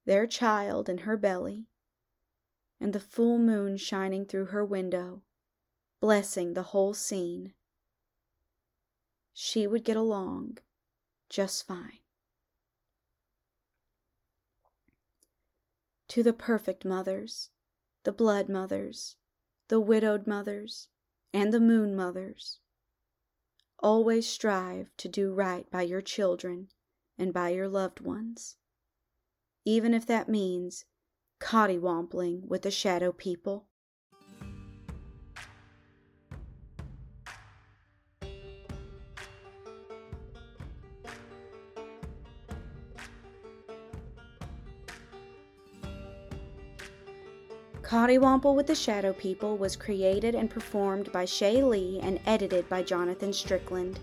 their 0.05 0.27
child 0.27 0.89
in 0.89 0.99
her 0.99 1.17
belly, 1.17 1.69
and 2.81 2.93
the 2.93 3.01
full 3.01 3.39
moon 3.39 3.77
shining 3.77 4.25
through 4.25 4.47
her 4.47 4.65
window, 4.65 5.23
blessing 6.01 6.55
the 6.55 6.65
whole 6.65 6.95
scene. 6.95 7.55
She 9.33 9.67
would 9.67 9.85
get 9.85 9.97
along 9.97 10.59
just 11.29 11.67
fine. 11.67 12.01
To 16.09 16.23
the 16.23 16.35
perfect 16.35 16.85
mothers, 16.85 17.49
the 18.03 18.13
blood 18.13 18.49
mothers, 18.49 19.17
the 19.69 19.81
widowed 19.81 20.27
mothers, 20.27 20.89
and 21.33 21.53
the 21.53 21.61
moon 21.61 21.97
mothers, 21.97 22.59
always 23.83 24.29
strive 24.29 24.91
to 24.97 25.09
do 25.09 25.33
right 25.33 25.71
by 25.71 25.83
your 25.83 26.01
children 26.01 26.69
and 27.19 27.33
by 27.33 27.51
your 27.51 27.69
loved 27.69 28.01
ones, 28.01 28.57
even 29.65 29.93
if 29.95 30.07
that 30.07 30.29
means 30.29 30.85
coddiwompling 31.41 32.47
with 32.47 32.63
the 32.63 32.71
shadow 32.71 33.13
people. 33.13 33.67
Coddiwomple 47.93 48.55
with 48.55 48.67
the 48.67 48.75
Shadow 48.75 49.13
People 49.13 49.59
was 49.59 49.77
created 49.77 50.35
and 50.35 50.49
performed 50.49 51.13
by 51.13 51.27
Shay 51.27 51.63
Lee 51.63 52.01
and 52.03 52.19
edited 52.25 52.67
by 52.71 52.83
Jonathan 52.83 53.35
Strickland. 53.35 54.01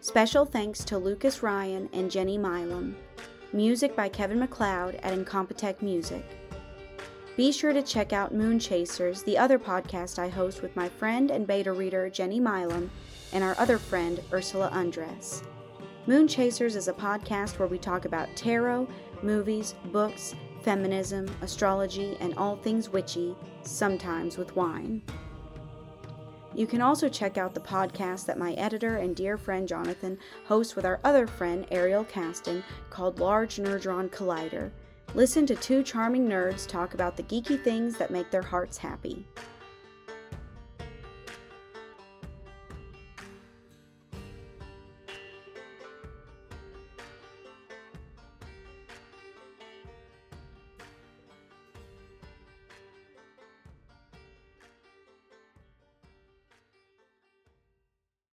Special 0.00 0.46
thanks 0.46 0.82
to 0.84 0.96
Lucas 0.96 1.42
Ryan 1.42 1.90
and 1.92 2.10
Jenny 2.10 2.38
Milam. 2.38 2.96
Music 3.52 3.94
by 3.94 4.08
Kevin 4.08 4.38
MacLeod 4.38 4.94
at 5.02 5.12
Incompetech 5.12 5.82
Music. 5.82 6.24
Be 7.36 7.52
sure 7.52 7.74
to 7.74 7.82
check 7.82 8.14
out 8.14 8.32
Moon 8.32 8.58
Chasers, 8.58 9.22
the 9.22 9.36
other 9.36 9.58
podcast 9.58 10.18
I 10.18 10.28
host 10.30 10.62
with 10.62 10.74
my 10.74 10.88
friend 10.88 11.30
and 11.30 11.46
beta 11.46 11.72
reader 11.72 12.08
Jenny 12.08 12.40
Milam 12.40 12.90
and 13.34 13.44
our 13.44 13.54
other 13.58 13.76
friend 13.76 14.18
Ursula 14.32 14.70
Undress. 14.72 15.42
Moon 16.06 16.26
Chasers 16.26 16.74
is 16.74 16.88
a 16.88 16.94
podcast 16.94 17.58
where 17.58 17.68
we 17.68 17.76
talk 17.76 18.06
about 18.06 18.34
tarot, 18.34 18.88
movies, 19.22 19.74
books, 19.92 20.34
feminism, 20.68 21.26
astrology, 21.40 22.14
and 22.20 22.34
all 22.36 22.54
things 22.54 22.90
witchy, 22.90 23.34
sometimes 23.62 24.36
with 24.36 24.54
wine. 24.54 25.00
You 26.54 26.66
can 26.66 26.82
also 26.82 27.08
check 27.08 27.38
out 27.38 27.54
the 27.54 27.60
podcast 27.60 28.26
that 28.26 28.38
my 28.38 28.52
editor 28.52 28.98
and 28.98 29.16
dear 29.16 29.38
friend 29.38 29.66
Jonathan 29.66 30.18
hosts 30.44 30.76
with 30.76 30.84
our 30.84 31.00
other 31.04 31.26
friend 31.26 31.64
Ariel 31.70 32.04
Caston 32.04 32.62
called 32.90 33.18
Large 33.18 33.56
Nerdron 33.56 34.10
Collider. 34.10 34.70
Listen 35.14 35.46
to 35.46 35.56
two 35.56 35.82
charming 35.82 36.28
nerds 36.28 36.66
talk 36.66 36.92
about 36.92 37.16
the 37.16 37.22
geeky 37.22 37.64
things 37.64 37.96
that 37.96 38.10
make 38.10 38.30
their 38.30 38.42
hearts 38.42 38.76
happy. 38.76 39.26